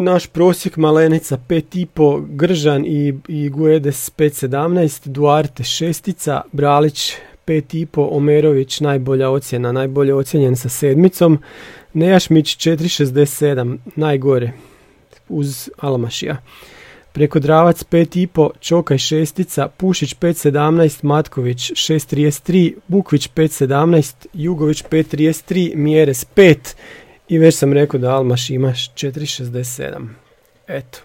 [0.03, 7.13] Naš prosjek Malenica 5,5, Gržan i, i Guedes 5,17, Duarte 6, Bralić
[7.47, 11.39] 5,5, Omerović najbolja ocjena, najbolje ocjenjen sa sedmicom,
[11.95, 14.53] Nejašmić 4,67, najgore
[15.29, 16.37] uz Almašija.
[17.13, 26.75] Preko Dravac 5,5, Čokaj 6, Pušić 5,17, Matković 6,33, Bukvić 5,17, Jugović 5,33, Mjeres 5
[27.29, 30.09] i već sam rekao da Almaš ima 4,67.
[30.69, 30.99] Eto.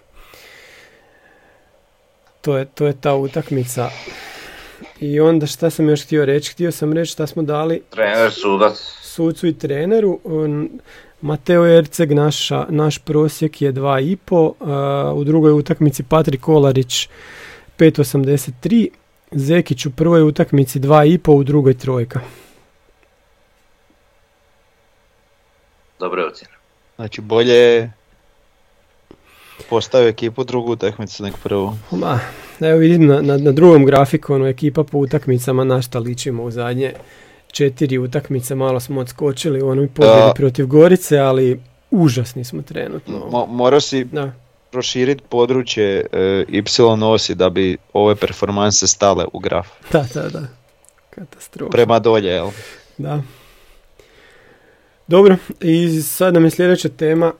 [2.40, 3.90] To je, to je ta utakmica.
[5.00, 6.52] I onda šta sam još htio reći?
[6.52, 10.20] Htio sam reći šta smo dali Trener, sudac, sucu i treneru.
[11.20, 14.52] Mateo Erceg, naša, naš prosjek je 2,5.
[14.60, 17.08] a, u drugoj utakmici Patrik Kolarić
[17.78, 18.88] 5,83.
[19.32, 22.20] Zekić u prvoj utakmici 2,5, u drugoj trojka.
[25.98, 26.54] Dobre ocjene.
[26.96, 27.92] Znači bolje je
[29.70, 31.76] postavio ekipu drugu utakmicu nego prvu.
[31.90, 32.20] Ma,
[32.60, 36.92] evo vidim na, na, na drugom grafikonu ekipa po utakmicama na šta ličimo u zadnje
[37.48, 38.54] četiri utakmice.
[38.54, 40.32] Malo smo odskočili u onoj pobjedi Da.
[40.34, 43.18] protiv Gorice, ali užasni smo trenutno.
[43.20, 44.32] Mo- morao si Da,
[44.70, 46.62] proširiti područje e, Y
[47.04, 49.68] osi da bi ove performanse stale u graf.
[49.92, 50.42] da, da, da.
[51.10, 51.70] Katastrofa.
[51.70, 52.48] Prema dolje, jel?
[52.98, 53.22] Da.
[55.08, 57.32] Dobro, i sad nam je sljedeća tema,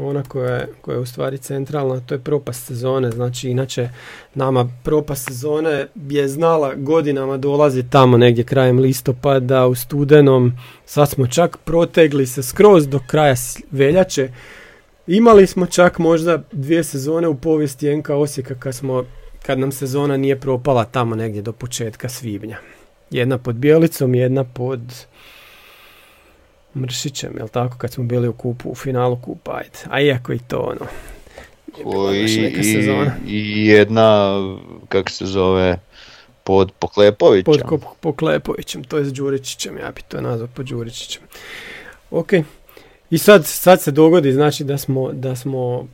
[0.00, 3.10] ona koja je, koja je u stvari centralna, to je propast sezone.
[3.10, 3.88] Znači, inače,
[4.34, 10.52] nama propast sezone je znala godinama dolazi tamo negdje krajem listopada, u studenom.
[10.84, 13.34] Sad smo čak protegli se skroz do kraja
[13.70, 14.28] veljače.
[15.06, 19.04] Imali smo čak možda dvije sezone u povijesti NK Osijeka kad, smo,
[19.42, 22.58] kad nam sezona nije propala tamo negdje do početka svibnja.
[23.10, 24.80] Jedna pod Bjelicom, jedna pod
[26.76, 29.78] Mršićem, jel tako, kad smo bili u kupu, u finalu kupa, ajde.
[29.90, 30.86] A iako i to ono,
[31.84, 33.12] baš neka i, sezona.
[33.26, 34.34] i jedna,
[34.88, 35.78] kako se zove,
[36.44, 37.44] pod Poklepovića.
[37.44, 41.22] Pod Ko- Poklepovićem, to je s Đuričićem, ja bi to nazvao po Đuričićem.
[42.10, 42.32] Ok,
[43.10, 45.88] i sad, sad se dogodi, znači da smo, da smo,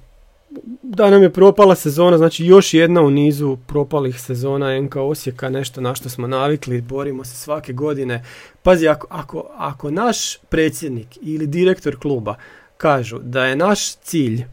[0.82, 5.80] da nam je propala sezona, znači još jedna u nizu propalih sezona NK Osijeka, nešto
[5.80, 8.24] na što smo navikli, borimo se svake godine.
[8.62, 12.34] Pazi, ako, ako, ako naš predsjednik ili direktor kluba
[12.76, 14.44] kažu da je naš cilj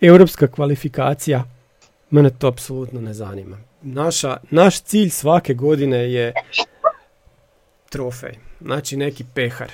[0.00, 1.44] europska kvalifikacija,
[2.10, 3.58] mene to apsolutno ne zanima.
[3.82, 6.32] Naša, naš cilj svake godine je
[7.90, 9.70] trofej, znači neki pehar.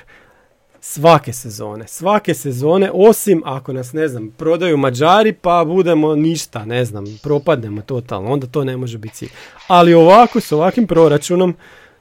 [0.84, 6.84] Svake sezone, svake sezone, osim ako nas, ne znam, prodaju Mađari pa budemo ništa, ne
[6.84, 9.28] znam, propadnemo totalno, onda to ne može biti cilj.
[9.66, 11.54] Ali ovako, s ovakvim proračunom,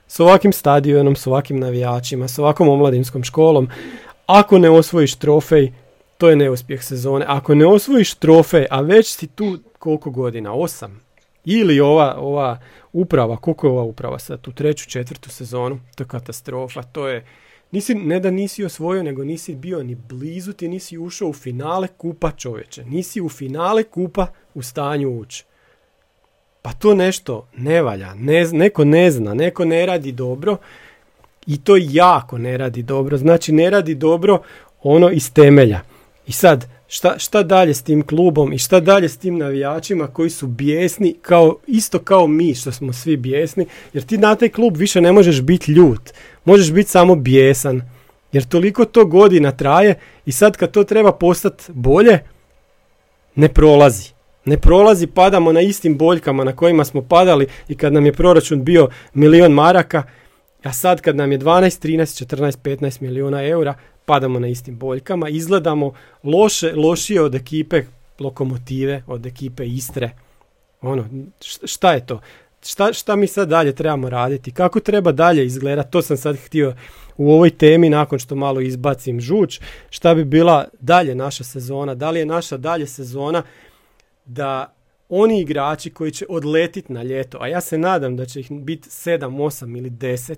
[0.08, 3.70] s ovakvim stadionom, s ovakvim navijačima, s ovakvom omladinskom školom,
[4.26, 5.72] ako ne osvojiš trofej,
[6.18, 7.26] to je neuspjeh sezone.
[7.28, 11.02] Ako ne osvojiš trofej, a već si tu koliko godina, osam,
[11.46, 12.60] ili ova, ova
[12.94, 17.26] uprava, koliko je ova uprava sad, tu treću, četvrtu sezonu, to je katastrofa, to je,
[17.72, 21.88] nisi, ne da nisi osvojio, nego nisi bio ni blizu, ti nisi ušao u finale
[21.88, 25.46] kupa čovječe, nisi u finale kupa u stanju ući.
[26.62, 30.58] Pa to nešto ne valja, ne, neko ne zna, neko ne radi dobro
[31.48, 34.42] i to jako ne radi dobro, znači ne radi dobro
[34.84, 35.82] ono iz temelja.
[36.28, 40.30] I sad, šta, šta dalje s tim klubom i šta dalje s tim navijačima koji
[40.30, 44.78] su bijesni, kao, isto kao mi što smo svi bijesni, jer ti na taj klub
[44.78, 46.12] više ne možeš biti ljut,
[46.46, 47.82] možeš biti samo bijesan,
[48.32, 52.20] jer toliko to godina traje i sad kad to treba postati bolje,
[53.36, 54.12] ne prolazi.
[54.46, 58.64] Ne prolazi, padamo na istim boljkama na kojima smo padali i kad nam je proračun
[58.64, 60.04] bio milion maraka,
[60.64, 63.74] a sad kad nam je 12, 13, 14, 15 milijuna eura,
[64.06, 67.84] padamo na istim boljkama, izgledamo loše, lošije od ekipe
[68.20, 70.12] lokomotive, od ekipe Istre.
[70.82, 71.06] Ono,
[71.66, 72.20] šta je to?
[72.66, 76.76] Šta, šta mi sad dalje trebamo raditi, kako treba dalje izgledati, to sam sad htio
[77.18, 79.60] u ovoj temi nakon što malo izbacim žuč,
[79.90, 83.44] šta bi bila dalje naša sezona, da li je naša dalje sezona
[84.26, 84.76] da
[85.10, 88.90] oni igrači koji će odletiti na ljeto, a ja se nadam da će ih biti
[88.90, 90.36] 7, 8 ili 10,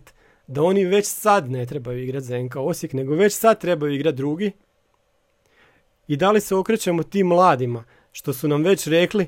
[0.48, 4.18] da oni već sad ne trebaju igrati za NK Osijek, nego već sad trebaju igrati
[4.18, 4.52] drugi.
[6.08, 9.28] I da li se okrećemo tim mladima, što su nam već rekli,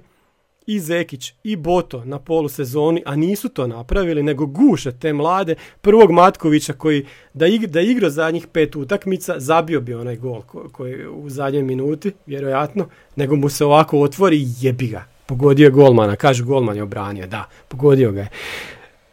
[0.67, 5.55] i Zekić i Boto na polusezoni, a nisu to napravili, nego guše te mlade.
[5.81, 10.41] Prvog Matkovića koji da, ig, da igra zadnjih pet utakmica, zabio bi onaj gol
[10.71, 15.05] koji u zadnjoj minuti, vjerojatno, nego mu se ovako otvori i jebi ga.
[15.25, 18.29] Pogodio je golmana, kaže golman je obranio, da, pogodio ga je.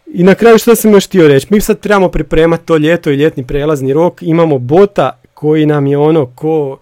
[0.06, 3.16] I na kraju što sam još htio reći, mi sad trebamo pripremati to ljeto i
[3.16, 6.78] ljetni prelazni rok, imamo Bota koji nam je ono ko,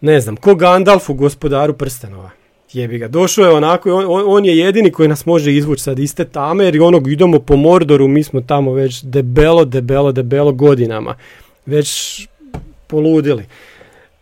[0.00, 2.37] ne znam, ko Gandalf u gospodaru prstenova
[2.72, 6.24] jebi ga, došao je onako, on, on, je jedini koji nas može izvući sad iste
[6.24, 11.14] tame, jer onog idemo po Mordoru, mi smo tamo već debelo, debelo, debelo godinama,
[11.66, 12.20] već
[12.86, 13.44] poludili.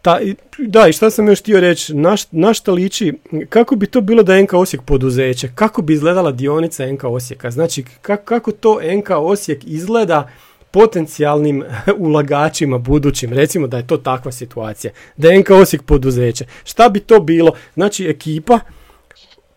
[0.02, 0.18] Ta,
[0.58, 1.94] da, i šta sam još htio reći,
[2.30, 3.12] na, šta liči,
[3.48, 7.84] kako bi to bilo da NK Osijek poduzeće, kako bi izgledala dionica NK Osijeka, znači
[8.02, 10.30] kako to NK Osijek izgleda
[10.76, 11.64] potencijalnim
[12.06, 16.44] ulagačima budućim, recimo da je to takva situacija, da je NK Osijek poduzeće.
[16.64, 17.52] Šta bi to bilo?
[17.74, 18.58] Znači ekipa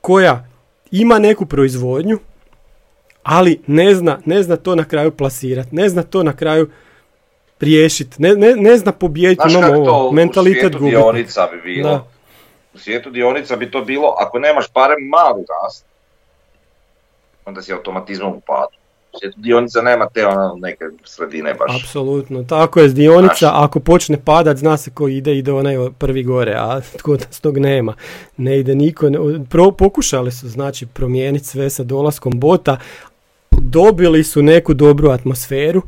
[0.01, 0.47] koja
[0.91, 2.19] ima neku proizvodnju,
[3.23, 6.69] ali ne zna, ne zna to na kraju plasirati, ne zna to na kraju
[7.59, 12.07] riješiti, ne, ne, ne zna pobijediti, imamo ovo, mentalitet u dionica bi bilo,
[12.73, 15.85] u svijetu dionica bi to bilo, ako nemaš barem malu rast,
[17.45, 18.78] onda si automatizmom u padu
[19.35, 21.83] dionica nema te ono neke sredine baš.
[21.83, 26.53] Apsolutno, tako je, dionica ako počne padat zna se ko ide, ide onaj prvi gore,
[26.57, 27.93] a tko tog nema.
[28.37, 29.09] Ne ide niko,
[29.49, 32.77] Pro, pokušali su znači promijeniti sve sa dolaskom bota,
[33.51, 35.81] dobili su neku dobru atmosferu,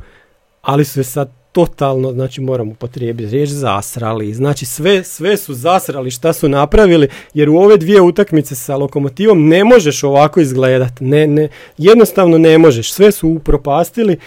[0.62, 4.34] ali su se sad totalno, znači moram upotrijebiti riječ zasrali.
[4.34, 9.48] Znači sve, sve su zasrali šta su napravili, jer u ove dvije utakmice sa lokomotivom
[9.48, 10.92] ne možeš ovako izgledat.
[11.00, 11.48] Ne, ne,
[11.78, 12.92] jednostavno ne možeš.
[12.92, 14.18] Sve su upropastili.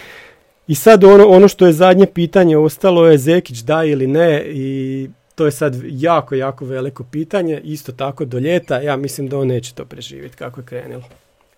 [0.68, 5.10] I sad ono, ono što je zadnje pitanje ostalo je Zekić da ili ne i
[5.36, 7.62] to je sad jako, jako veliko pitanje.
[7.64, 8.82] Isto tako do ljeta.
[8.82, 11.04] Ja mislim da on neće to preživjeti kako je krenulo.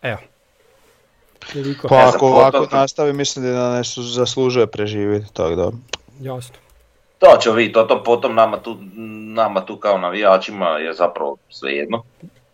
[0.01, 0.18] Evo.
[1.89, 3.81] Pa ako ovako nastavi mislim da ne
[4.13, 5.71] zaslužuje preživjeti, tako da.
[6.19, 6.55] Jasno.
[7.19, 8.77] To će vidjeti, to, to potom nama tu,
[9.33, 12.03] nama tu kao navijačima je zapravo svejedno.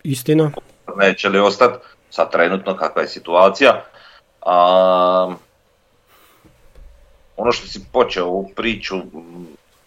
[0.04, 0.52] Istina.
[0.96, 3.84] Neće li ostati, sad trenutno kakva je situacija.
[4.42, 5.36] A,
[7.38, 8.96] ono što si počeo ovu priču,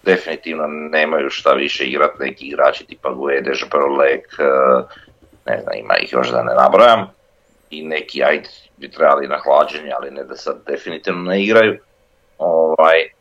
[0.03, 4.27] definitivno nemaju šta više igrat neki igrači tipa Guedež, Brolek,
[5.47, 7.07] ne znam, ima ih još da ne nabrojam.
[7.71, 11.79] I neki, ajde, bi trebali na hlađenje, ali ne da sad definitivno ne igraju.
[12.39, 13.17] Ovaj,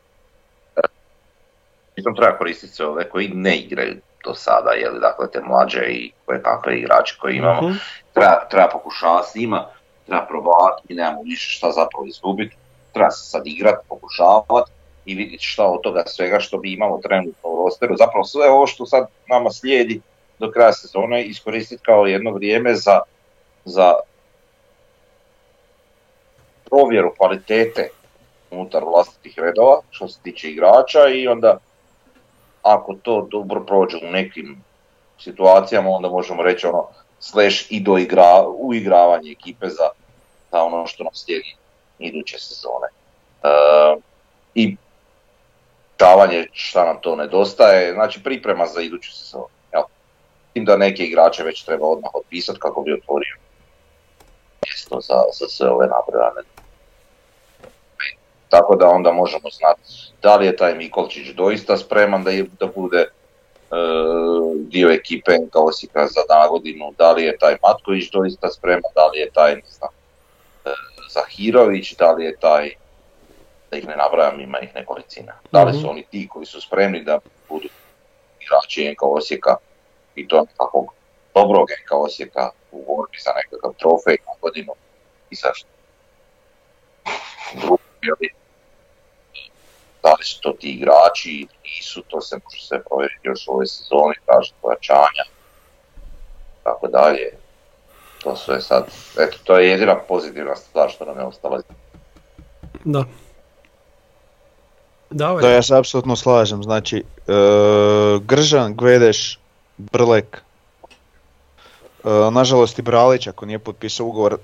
[1.95, 3.95] Pritom treba koristiti sve ove koji ne igraju
[4.25, 7.69] do sada, jeli, dakle te mlađe i koje kakve igrače koje imamo.
[7.69, 7.77] Mhm.
[8.13, 9.65] Treba, treba pokušavati s njima,
[10.05, 12.55] treba probavati, mi nemamo više šta zapravo izgubiti.
[12.93, 14.71] Treba se sad igrati, pokušavati
[15.05, 17.95] i vidjeti šta od toga svega što bi imalo trenutno u rosteru.
[17.97, 20.01] Zapravo sve ovo što sad nama slijedi
[20.39, 22.99] do kraja sezone iskoristiti kao jedno vrijeme za,
[23.65, 23.93] za
[26.75, 27.89] provjeru kvalitete
[28.51, 31.57] unutar vlastitih redova što se tiče igrača i onda
[32.63, 34.63] ako to dobro prođe u nekim
[35.19, 36.87] situacijama onda možemo reći ono
[37.19, 39.89] slash i do igra, uigravanje ekipe za,
[40.51, 41.55] za ono što nam slijedi
[41.99, 42.87] iduće sezone.
[43.43, 43.47] E,
[44.55, 44.75] I
[45.99, 49.47] davanje šta nam to nedostaje, znači priprema za iduću sezonu.
[49.73, 49.83] Jel?
[50.53, 53.35] Tim da neke igrače već treba odmah otpisati kako bi otvorio
[54.65, 56.41] mjesto za, za sve ove nabrojane
[58.55, 59.81] tako da onda možemo znati
[60.21, 63.07] da li je taj Mikolčić doista spreman da, je, da bude e,
[64.57, 69.19] dio ekipe NK Osijeka za godinu, da li je taj Matković doista spreman, da li
[69.19, 69.89] je taj ne znam,
[70.65, 70.69] e,
[71.13, 72.69] Zahirović, da li je taj,
[73.71, 75.33] da ih ne nabrajam, ima ih nekolicina.
[75.51, 75.89] Da li su mhm.
[75.89, 77.67] oni ti koji su spremni da budu
[78.41, 79.55] igrači NK Osijeka
[80.15, 80.93] i to nekakvog
[81.35, 84.73] dobrog NK Osijeka u borbi za nekakav trofej na godinu
[85.29, 85.67] i zašto.
[87.53, 88.29] Drugi,
[90.05, 93.51] da li su to ti igrači ili nisu, to se može sve provjeriti još u
[93.51, 95.25] ovoj sezoni, kaže pojačanja,
[96.63, 97.27] tako dalje.
[98.23, 98.83] To sve sad,
[99.19, 101.61] eto, to je jedina pozitivna stvar što nam je ostala.
[102.83, 103.03] Da.
[105.09, 107.03] Da, da ja se apsolutno slažem, znači e,
[108.21, 109.39] Gržan, Gvedeš,
[109.77, 110.41] Brlek,
[112.03, 114.37] e, nažalost i Bralić ako nije potpisao ugovor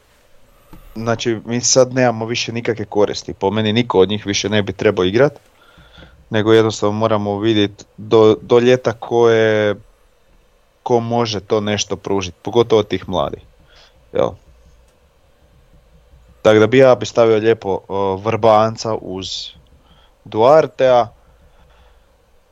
[0.96, 4.74] znači mi sad nemamo više nikakve koristi, po meni niko od njih više ne bi
[4.74, 5.40] trebao igrat,
[6.32, 9.76] nego jednostavno moramo vidjeti do, do ljeta ko je,
[10.84, 13.42] ko može to nešto pružiti, pogotovo tih mladih.
[14.14, 14.30] Jel?
[16.42, 19.28] Tako da bi ja bi stavio lijepo uh, Vrbanca uz
[20.26, 21.08] Duartea.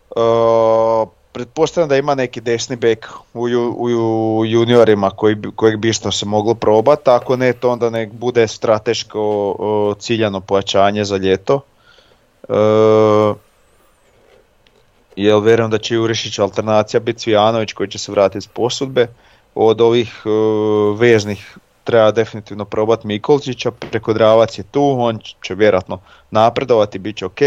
[0.10, 3.42] Uh, pretpostavljam da ima neki desni bek u,
[3.78, 8.12] u ju- juniorima koji, kojeg bi isto se moglo probati, ako ne to onda nek
[8.12, 11.62] bude strateško uh, ciljano pojačanje za ljeto.
[12.50, 13.36] Uh,
[15.24, 19.08] jer vjerujem da će Jurišić alternacija biti Cvijanović koji će se vratiti s posudbe.
[19.56, 26.00] Od ovih uh, veznih treba definitivno probati Mikolčića, preko Dravac je tu, on će vjerojatno
[26.32, 27.42] napredovati, bit će ok.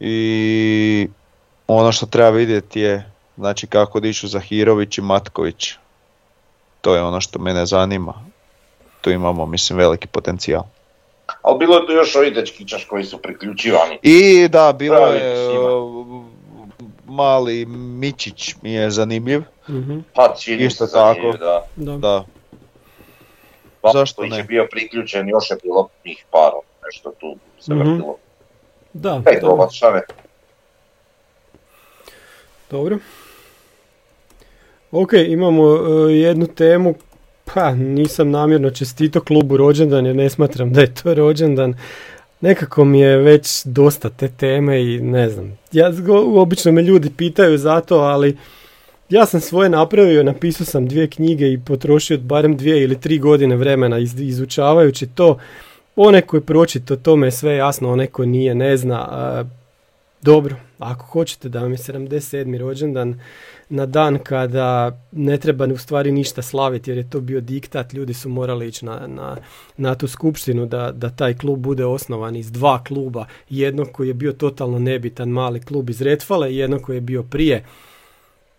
[0.00, 1.08] I
[1.66, 5.74] ono što treba vidjeti je znači kako dišu Zahirović i Matković.
[6.80, 8.14] To je ono što mene zanima.
[9.00, 10.62] Tu imamo, mislim, veliki potencijal.
[11.42, 13.98] Ali bilo je tu još ovi dečkićaš koji su priključivani.
[14.02, 15.48] I da, bilo Pravi je.
[17.18, 19.42] Uh, mali Mičić mi je zanimljiv.
[19.68, 21.44] Mhm, Pa čini Isto se zanimljiv, tako.
[21.44, 21.66] Da.
[21.76, 21.96] da.
[21.98, 22.24] Da,
[23.80, 24.36] Pa, Zašto ne?
[24.36, 26.50] je bio priključen, još je bilo njih par,
[26.84, 27.80] nešto tu se Mhm.
[27.90, 28.16] vrtilo.
[28.92, 29.40] Da, da.
[29.40, 29.68] dobar?
[32.70, 32.98] Dobro.
[34.90, 36.94] Ok, imamo e, jednu temu,
[37.54, 41.74] pa nisam namjerno čestito klubu rođendan jer ne smatram da je to rođendan.
[42.40, 45.58] Nekako mi je već dosta te teme i ne znam.
[45.72, 45.92] Ja,
[46.34, 48.36] obično me ljudi pitaju za to, ali
[49.08, 53.56] ja sam svoje napravio, napisao sam dvije knjige i potrošio barem dvije ili tri godine
[53.56, 55.38] vremena iz- izučavajući to.
[55.96, 58.98] Onaj koji pročito, to me je sve jasno, onaj koji nije, ne zna.
[59.00, 59.44] a,
[60.22, 62.58] dobro, ako hoćete da vam je 77.
[62.58, 63.20] rođendan
[63.68, 68.14] na dan kada ne treba u stvari ništa slaviti jer je to bio diktat, ljudi
[68.14, 69.36] su morali ići na, na,
[69.76, 74.14] na tu skupštinu da, da taj klub bude osnovan iz dva kluba, jednog koji je
[74.14, 77.64] bio totalno nebitan mali klub iz Retfale i jednog koji je bio prije.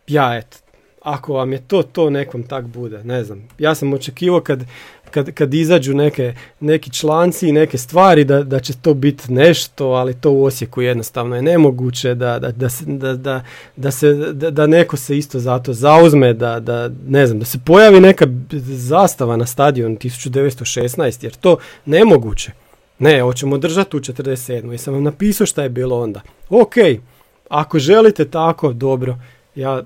[0.07, 0.57] Ja eto,
[1.01, 3.47] ako vam je to, to nekom tak bude, ne znam.
[3.60, 4.64] Ja sam očekivao kad,
[5.12, 9.88] kad, kad izađu neke, neki članci i neke stvari da, da će to biti nešto,
[9.88, 13.43] ali to u Osijeku jednostavno je nemoguće da, da, da, se, da,
[13.76, 17.99] da, se, da, neko se isto zato zauzme, da, da, ne znam, da se pojavi
[17.99, 18.26] neka
[18.66, 22.51] zastava na stadion 1916, jer to nemoguće.
[22.99, 24.72] Ne, hoćemo držati u 47.
[24.72, 26.22] Jesam vam napisao šta je bilo onda.
[26.49, 26.74] Ok,
[27.49, 29.18] ako želite tako, dobro.
[29.55, 29.84] Ja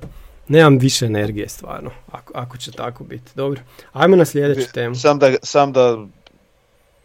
[0.47, 3.31] nemam više energije stvarno, ako, ako će tako biti.
[3.35, 3.61] Dobro,
[3.93, 4.95] ajmo na sljedeću temu.
[4.95, 5.97] Sam da, sam da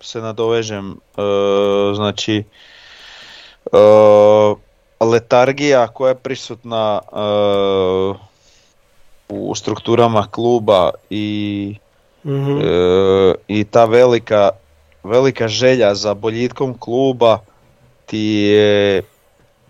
[0.00, 1.22] se nadovežem, e,
[1.94, 2.44] znači
[3.72, 3.78] e,
[5.00, 7.16] letargija koja je prisutna e,
[9.28, 11.76] u strukturama kluba i,
[12.24, 12.58] Mhm.
[12.60, 14.50] e, i ta velika,
[15.04, 17.38] velika želja za boljitkom kluba
[18.06, 19.02] ti je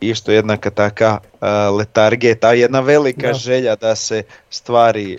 [0.00, 3.32] isto jednaka taka e, letargija, ta jedna velika Da.
[3.32, 5.18] želja da se stvari e,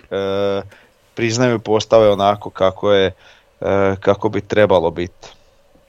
[1.14, 3.06] priznaju i postave onako kako je
[3.60, 5.28] e, kako bi trebalo biti.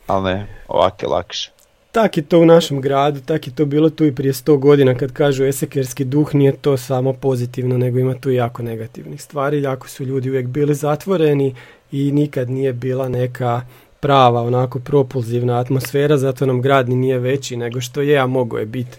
[0.07, 1.51] Ali ne, ovak je lakše.
[1.91, 4.95] Tak je to u našem gradu, tak je to bilo tu i prije 100 godina
[4.95, 9.61] kad kažu esekerski duh, nije to samo pozitivno, nego ima tu i jako negativnih stvari,
[9.61, 11.55] jako su ljudi uvijek bili zatvoreni
[11.91, 13.61] i nikad nije bila neka
[14.01, 18.57] prava, onako propulzivna atmosfera, zato nam grad ni nije veći nego što je, a mogo
[18.57, 18.97] je biti.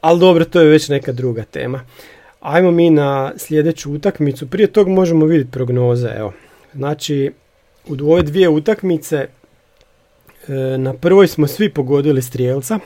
[0.00, 1.80] Ali dobro, to je već neka druga tema.
[2.40, 6.32] Ajmo mi na sljedeću utakmicu, prije tog možemo vidjeti prognoze, evo.
[6.74, 7.32] Znači,
[7.88, 9.28] u ove dvije utakmice
[10.48, 12.78] E, na prvoj smo svi pogodili strijelca,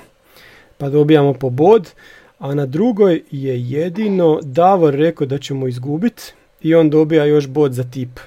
[0.79, 1.91] pa dobijamo po bod,
[2.39, 6.23] a na drugoj je jedino Davor rekao da ćemo izgubiti
[6.63, 8.21] i on dobija još bod za tip.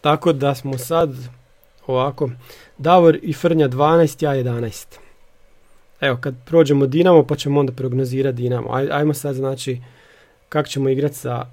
[0.00, 1.10] Tako da smo sad
[1.88, 2.30] ovako,
[2.78, 4.98] Davor i Frnja 12, ja 11.
[6.00, 8.74] Evo, kad prođemo Dinamo, pa ćemo onda prognozirati Dinamo.
[8.74, 9.80] Aj, ajmo sad, znači,
[10.48, 11.46] kako ćemo igrati sa,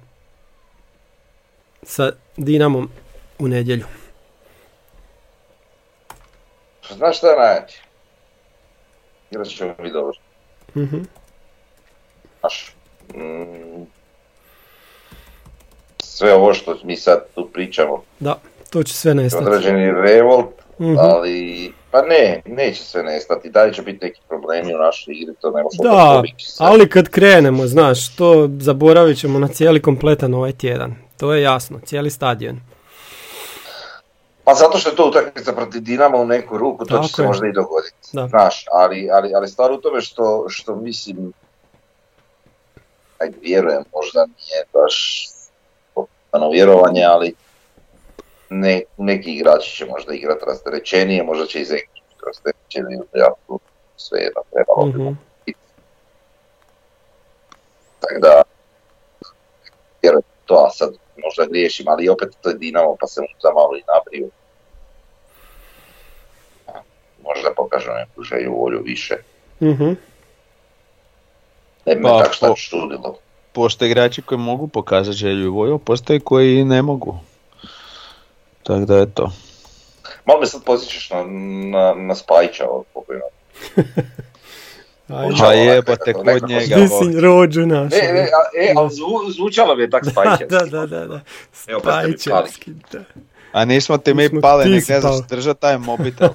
[1.82, 2.90] sa Dinamom
[3.38, 3.84] u nedjelju.
[6.96, 7.82] Znaš šta je najjače?
[9.30, 10.18] Igrat ćemo mi dobro.
[10.76, 10.98] Mhm.
[12.40, 12.74] Znaš,
[13.14, 13.82] mm,
[15.98, 18.40] sve ovo što mi sad tu pričamo, Da,
[18.76, 19.44] to će sve nestati.
[19.44, 20.46] određeni revolt,
[20.78, 20.96] Mhm.
[20.98, 25.50] ali pa ne, neće sve nestati, dalje će biti neki problemi u našoj igri, to
[25.50, 26.22] ne možemo Da,
[26.58, 30.94] ali kad krenemo, znaš, to zaboravit ćemo na cijeli kompletan ovaj tjedan.
[31.16, 32.60] To je jasno, cijeli stadion.
[34.44, 37.22] Pa zato što je to utakmica protiv Dinama u neku ruku, to Tako će se
[37.22, 37.28] je.
[37.28, 37.96] možda i dogoditi.
[38.12, 38.28] Da.
[38.28, 41.32] Znaš, ali, ali, ali stvar u tome što, što mislim,
[43.18, 45.26] ajde vjerujem, možda nije baš
[46.52, 47.34] vjerovanje, ali
[48.50, 53.60] ne, neki igrači će možda igrati rasterećenije, možda će i Zeki rasterećenije, ja tu
[53.96, 55.12] sve jedno trebalo bi Mhm.
[58.00, 58.42] Tako da,
[60.02, 60.94] jer to a sad
[61.24, 64.28] možda griješim, ali opet to je Dinamo pa se mu za malo i nabrio.
[67.22, 69.16] Možda pokažu neku želju, volju više.
[69.62, 69.88] Mhm.
[71.86, 73.18] Ne bi me Pa, tak šta po- čudilo.
[73.52, 77.18] Postoje igrači koji mogu pokazati želju i volju, a postoje koji ne mogu.
[78.66, 79.32] Tako da je to.
[80.24, 81.24] Malo me sad posjećaš na,
[81.70, 82.86] na, na Spajića ovog
[85.08, 86.76] Nekako- jebate kod nekako- njega.
[86.76, 87.92] Di si rođu naš.
[87.92, 90.46] E, e, a, e, ali zvu, zvučalo mi je tak Spajićevski.
[90.54, 91.20] da, da, da, da.
[91.66, 92.08] Evo, pa ste
[92.66, 93.00] mi da.
[93.52, 95.20] A nismo ti mi Nismo pali, ti nek ne znaš pao.
[95.28, 96.28] držat taj mobitel.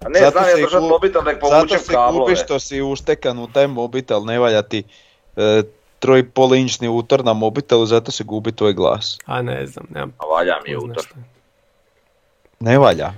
[0.00, 2.18] A ne, Zato znam se ja i držat gu- mobitel, nek Zato povučem se kablove.
[2.20, 4.82] gubiš što si uštekan u taj mobitel, ne valja ti
[5.36, 5.62] e,
[5.98, 9.18] troj i pol inčni utor na mobitelu, zato se gubi tvoj glas.
[9.24, 11.04] A ne znam, nemam A valja mi je utor.
[12.60, 13.12] Ne valja.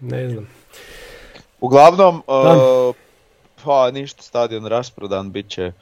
[0.00, 0.48] Ne znam.
[1.60, 2.92] Uglavnom, e,
[3.64, 5.72] pa ništa, stadion rasprodan, bit će e,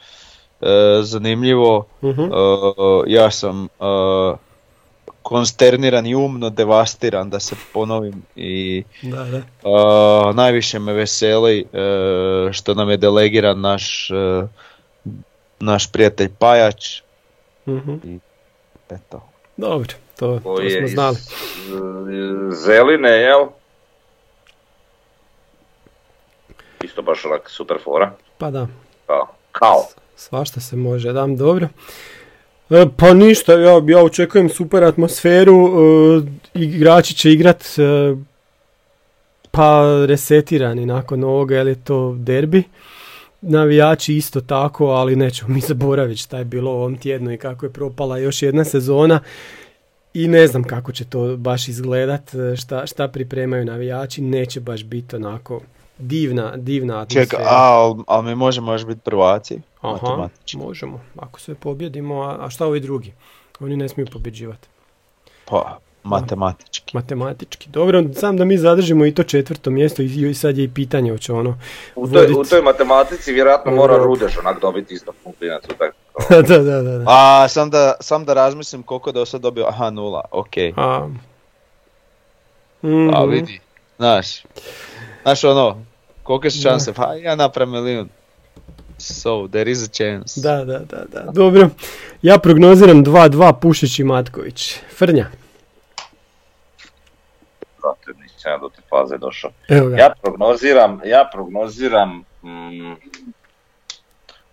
[1.02, 1.86] zanimljivo.
[2.02, 2.22] Mhm.
[2.22, 2.26] E,
[3.06, 3.68] ja sam
[5.22, 9.36] konsterniran i umno devastiran da se ponovim i Da, da.
[9.36, 9.42] e,
[10.34, 11.66] najviše me veseli e,
[12.52, 14.46] što nam je delegiran naš, e,
[15.60, 17.00] naš prijatelj Pajač.
[17.68, 18.16] Mhm.
[18.90, 19.22] Eto.
[19.56, 21.16] Dobro, to, Koji smo iz znali.
[21.16, 23.46] e, Zeline, jel?
[26.84, 28.12] Isto baš onak super fora.
[28.38, 28.66] Pa da,
[29.06, 29.26] Kao.
[29.52, 29.84] Kao.
[30.16, 31.68] svašta se može, dam dobro.
[32.70, 36.22] E, pa ništa, ja, ja očekujem super atmosferu, e,
[36.54, 38.14] igrači će igrat e,
[39.50, 42.62] pa resetirani nakon ovoga, jer je to derbi.
[43.40, 47.66] Navijači isto tako, ali nećemo mi zaboraviti šta je bilo u ovom tjednu i kako
[47.66, 49.20] je propala još jedna sezona.
[50.16, 54.84] I ne znam kako će to baš izgledat, e, šta, šta pripremaju navijači, neće baš
[54.84, 55.60] biti onako
[55.98, 57.24] divna, divna atmosfera.
[57.24, 59.60] Čekaj, ali al mi možemo još biti prvaci?
[59.80, 63.12] Aha, možemo, ako sve pobjedimo, a, a šta ovi drugi?
[63.60, 64.68] Oni ne smiju pobjeđivati.
[65.44, 66.96] Pa, matematički.
[66.96, 67.68] Matematički.
[67.68, 71.10] Dobro, sam da mi zadržimo i to četvrto mjesto i, i sad je i pitanje
[71.10, 71.58] hoće ono
[71.94, 73.96] U toj, u vodit- toj matematici vjerojatno mora.
[73.96, 75.32] Rudeš onak dobiti isto u
[75.78, 75.94] tak.
[76.48, 76.98] da, da, da.
[76.98, 77.04] da.
[77.06, 80.72] A, sam da, sam da razmislim koliko da sad dobio, aha, nula, okej.
[80.76, 81.08] A,
[82.82, 83.10] Mhm.
[83.10, 83.60] A vidi,
[83.96, 84.42] znaš,
[85.22, 85.84] znaš ono,
[86.22, 88.08] kolike su šanse, pa ja napravim milijun.
[88.98, 90.40] So, there is a chance.
[90.40, 91.30] Da, da, da, da.
[91.32, 91.68] Dobro.
[92.22, 94.74] Ja prognoziram 2-2 Pušić i Matković.
[94.96, 95.26] Frnja.
[97.86, 99.50] Zato nisam ja do te faze došao.
[99.96, 102.10] Ja prognoziram, ja prognoziram,
[102.42, 102.94] mm,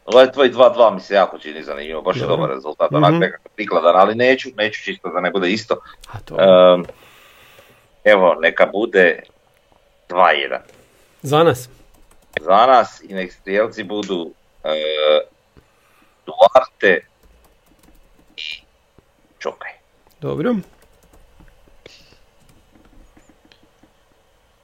[0.05, 2.97] ovaj tvoj 2-2 mi se jako čini zanimljivo, baš je dobar rezultat, Mhm.
[2.97, 5.75] onak nekako prikladan, ali neću, neću čisto da ne bude isto.
[6.07, 6.35] A to.
[6.35, 6.83] Ehm,
[8.05, 9.19] evo, neka bude
[10.09, 10.59] 2-1
[11.21, 11.69] Za nas.
[12.41, 14.31] za nas i nek strijelci budu
[14.63, 14.69] e,
[16.25, 17.05] Duarte
[18.37, 18.41] i
[19.39, 19.71] Čokaj.
[20.21, 20.55] Dobro.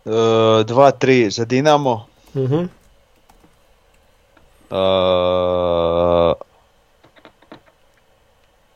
[0.09, 2.07] 2-3 za Dinamo.
[2.35, 2.65] Mhm.
[4.71, 4.75] E,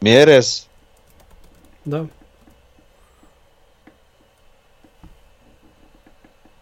[0.02, 0.66] Mjerez.
[1.86, 2.06] Da.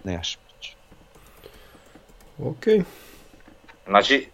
[0.04, 0.76] Nejašmić.
[2.40, 2.86] Ok.
[3.88, 4.28] Znači,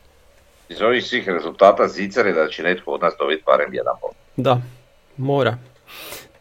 [0.70, 4.12] iz ovih svih rezultata zicar je da će netko od nas dobiti barem jedan bod.
[4.36, 4.62] Da.
[5.18, 5.58] Mora.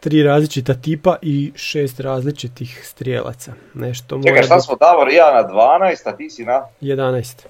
[0.07, 3.53] Tri različita tipa i šest različitih strijelaca.
[3.75, 7.43] Nešto mora Čekaj, šta smo Davor i ja na 12, a ti si na 11.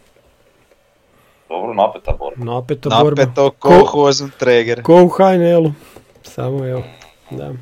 [1.49, 2.45] dobro napeta borba.
[2.45, 3.23] Napeta borba.
[3.23, 4.83] Napeto ko Ko- Hozentreger.
[4.83, 5.73] Ko u HNL-u.
[6.23, 6.83] Samo evo.
[7.31, 7.53] Da.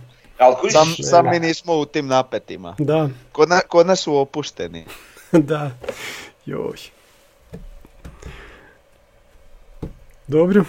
[0.70, 2.74] Sam, sam mi nismo u tim napetima.
[2.78, 3.08] Da.
[3.32, 4.84] Kod, na, kod nas su opušteni.
[5.32, 5.70] da.
[6.46, 6.93] Joj.
[10.26, 10.64] Dobro.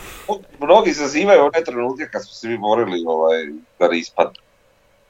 [0.60, 3.38] mnogi zazivaju one trenutke kad smo se mi borili ovaj,
[3.80, 4.34] da ne ispadne.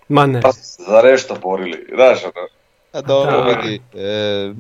[0.08, 0.42] Ma ne.
[0.42, 2.48] Pa smo se za nešto borili, znaš ono.
[2.92, 3.44] A dobro, Da.
[3.52, 3.82] vidi.
[3.96, 4.54] E,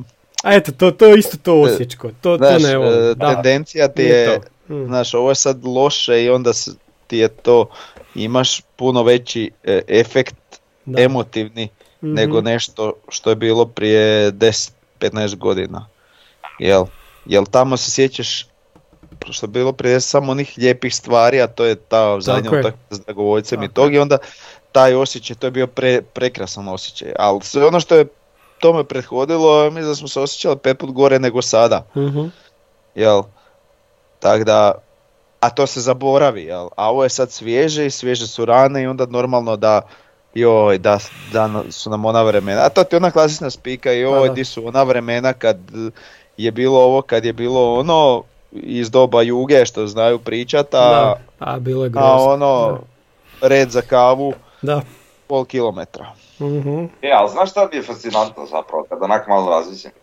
[0.44, 2.08] A eto, to, to je isto to osječko.
[2.12, 3.00] To, to znaš, ne volim.
[3.02, 3.34] e, Da.
[3.34, 4.74] tendencija ti je, to.
[4.74, 4.86] Mm.
[4.86, 6.52] znaš, ovo je sad loše i onda
[7.08, 7.70] ti je to,
[8.16, 10.36] imaš puno veći e, efekt
[10.86, 11.02] Da.
[11.02, 11.70] emotivni
[12.02, 12.14] Mhm.
[12.14, 15.88] nego nešto što je bilo prije 10-15 godina.
[16.60, 16.86] Jel?
[17.26, 18.48] Jel tamo se sjećaš
[19.30, 22.96] što je bilo prije samo onih lijepih stvari, a to je ta zadnja Tako utakmica
[22.96, 24.18] s dragovoljcem i Tako tog i onda
[24.72, 27.14] taj osjećaj, to je bio pre, prekrasan osjećaj.
[27.20, 28.06] Ali sve ono što je
[28.60, 31.86] tome prethodilo, mislim da smo se osjećali pet put gore nego sada.
[31.98, 32.26] Mhm.
[32.96, 33.24] Jel?
[34.20, 34.72] Tak da,
[35.40, 36.68] a to se zaboravi, jel?
[36.78, 39.82] A ovo je sad svježe i svježe su rane i onda normalno da
[40.34, 41.00] joj, da,
[41.34, 44.34] da su nam ona vremena, a to ti je ona klasična spika, joj, da.
[44.34, 45.58] di su ona vremena kad
[46.38, 48.24] je bilo ovo, kad je bilo ono,
[48.64, 52.80] iz doba juge što znaju pričat, a, Da, a bilo je a ono,
[53.42, 54.82] red za kavu, Da.
[55.28, 56.06] pol kilometra.
[56.42, 56.84] Mhm.
[57.02, 59.94] E, ali znaš šta mi je fascinantno zapravo, kad onak malo razmislim?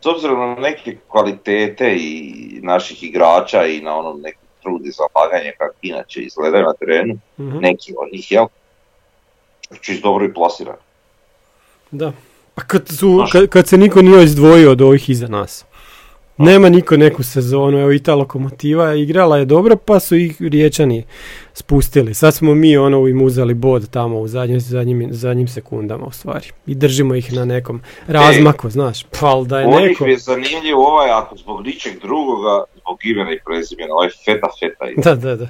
[0.00, 5.52] S obzirom na neke kvalitete i naših igrača i na ono neki trud i zalaganje
[5.58, 7.58] kako inače izgledaju na terenu, mhm.
[7.58, 8.46] neki od njih, jel?
[9.80, 10.76] Čist dobro i plasiran.
[11.90, 12.12] Da.
[12.54, 15.64] Pa kad, su, kad, kad se niko nije izdvojio od ovih iza nas.
[16.38, 21.04] Nema niko neku sezonu, evo i ta lokomotiva igrala je dobro pa su ih riječani
[21.52, 22.14] spustili.
[22.14, 26.46] Sad smo mi ono im uzeli bod tamo u zadnjim, zadnjim, zadnjim sekundama u stvari.
[26.66, 29.04] I držimo ih na nekom razmaku, znaš.
[29.20, 30.06] Pa da je Ovih neko...
[30.06, 34.84] je zanimljiv ovaj, ako zbog ničeg drugoga, zbog imena i prezimena, ovaj feta feta.
[35.10, 35.46] Da, da, da.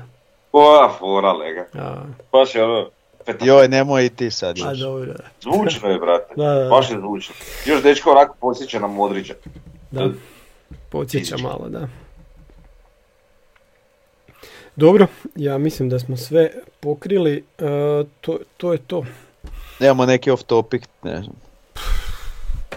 [0.50, 1.66] Koja fora, lega.
[1.74, 2.02] A,
[2.32, 2.88] Baš je ono,
[3.26, 4.78] feta Joj, nemoj i ti sad a još.
[4.78, 5.14] dobro.
[5.40, 6.34] Zvučno je, brate.
[6.36, 6.68] Da, da, da.
[6.68, 7.34] Baš je zvučno.
[7.66, 9.34] Još dečko onako posjeća na Modrića.
[9.90, 10.08] Da,
[10.88, 11.88] podsjeća malo, da.
[14.76, 16.50] Dobro, ja mislim da smo sve
[16.80, 17.64] pokrili, e,
[18.20, 19.04] to, to je to.
[19.80, 21.36] Nemamo neki off topic, ne znam.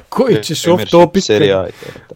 [0.09, 1.29] Koji ćeš off topic?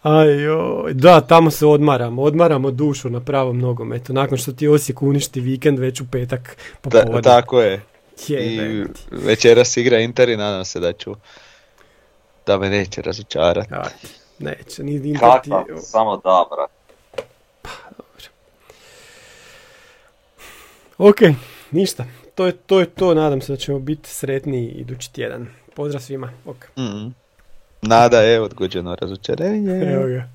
[0.01, 5.39] Ajoj, da, tamo se odmaramo, odmaramo dušu na pravom nogometu, nakon što ti Osijek uništi
[5.41, 7.21] vikend već u petak Ta- popodne.
[7.21, 7.81] tako je.
[8.29, 11.15] I večeras igra Inter i nadam se da ću
[12.45, 13.69] da me neće razočarati.
[14.39, 15.49] Neće, ni Inter ti...
[15.49, 16.73] Kakva, samo da, brate.
[20.97, 21.17] Ok,
[21.71, 22.05] ništa,
[22.35, 25.47] to je, to je to, nadam se da ćemo biti sretniji idući tjedan.
[25.75, 26.65] Pozdrav svima, ok.
[26.77, 27.07] Mhm.
[27.81, 29.93] Nada je odgođeno razočarenje.
[29.93, 30.34] Evo ga.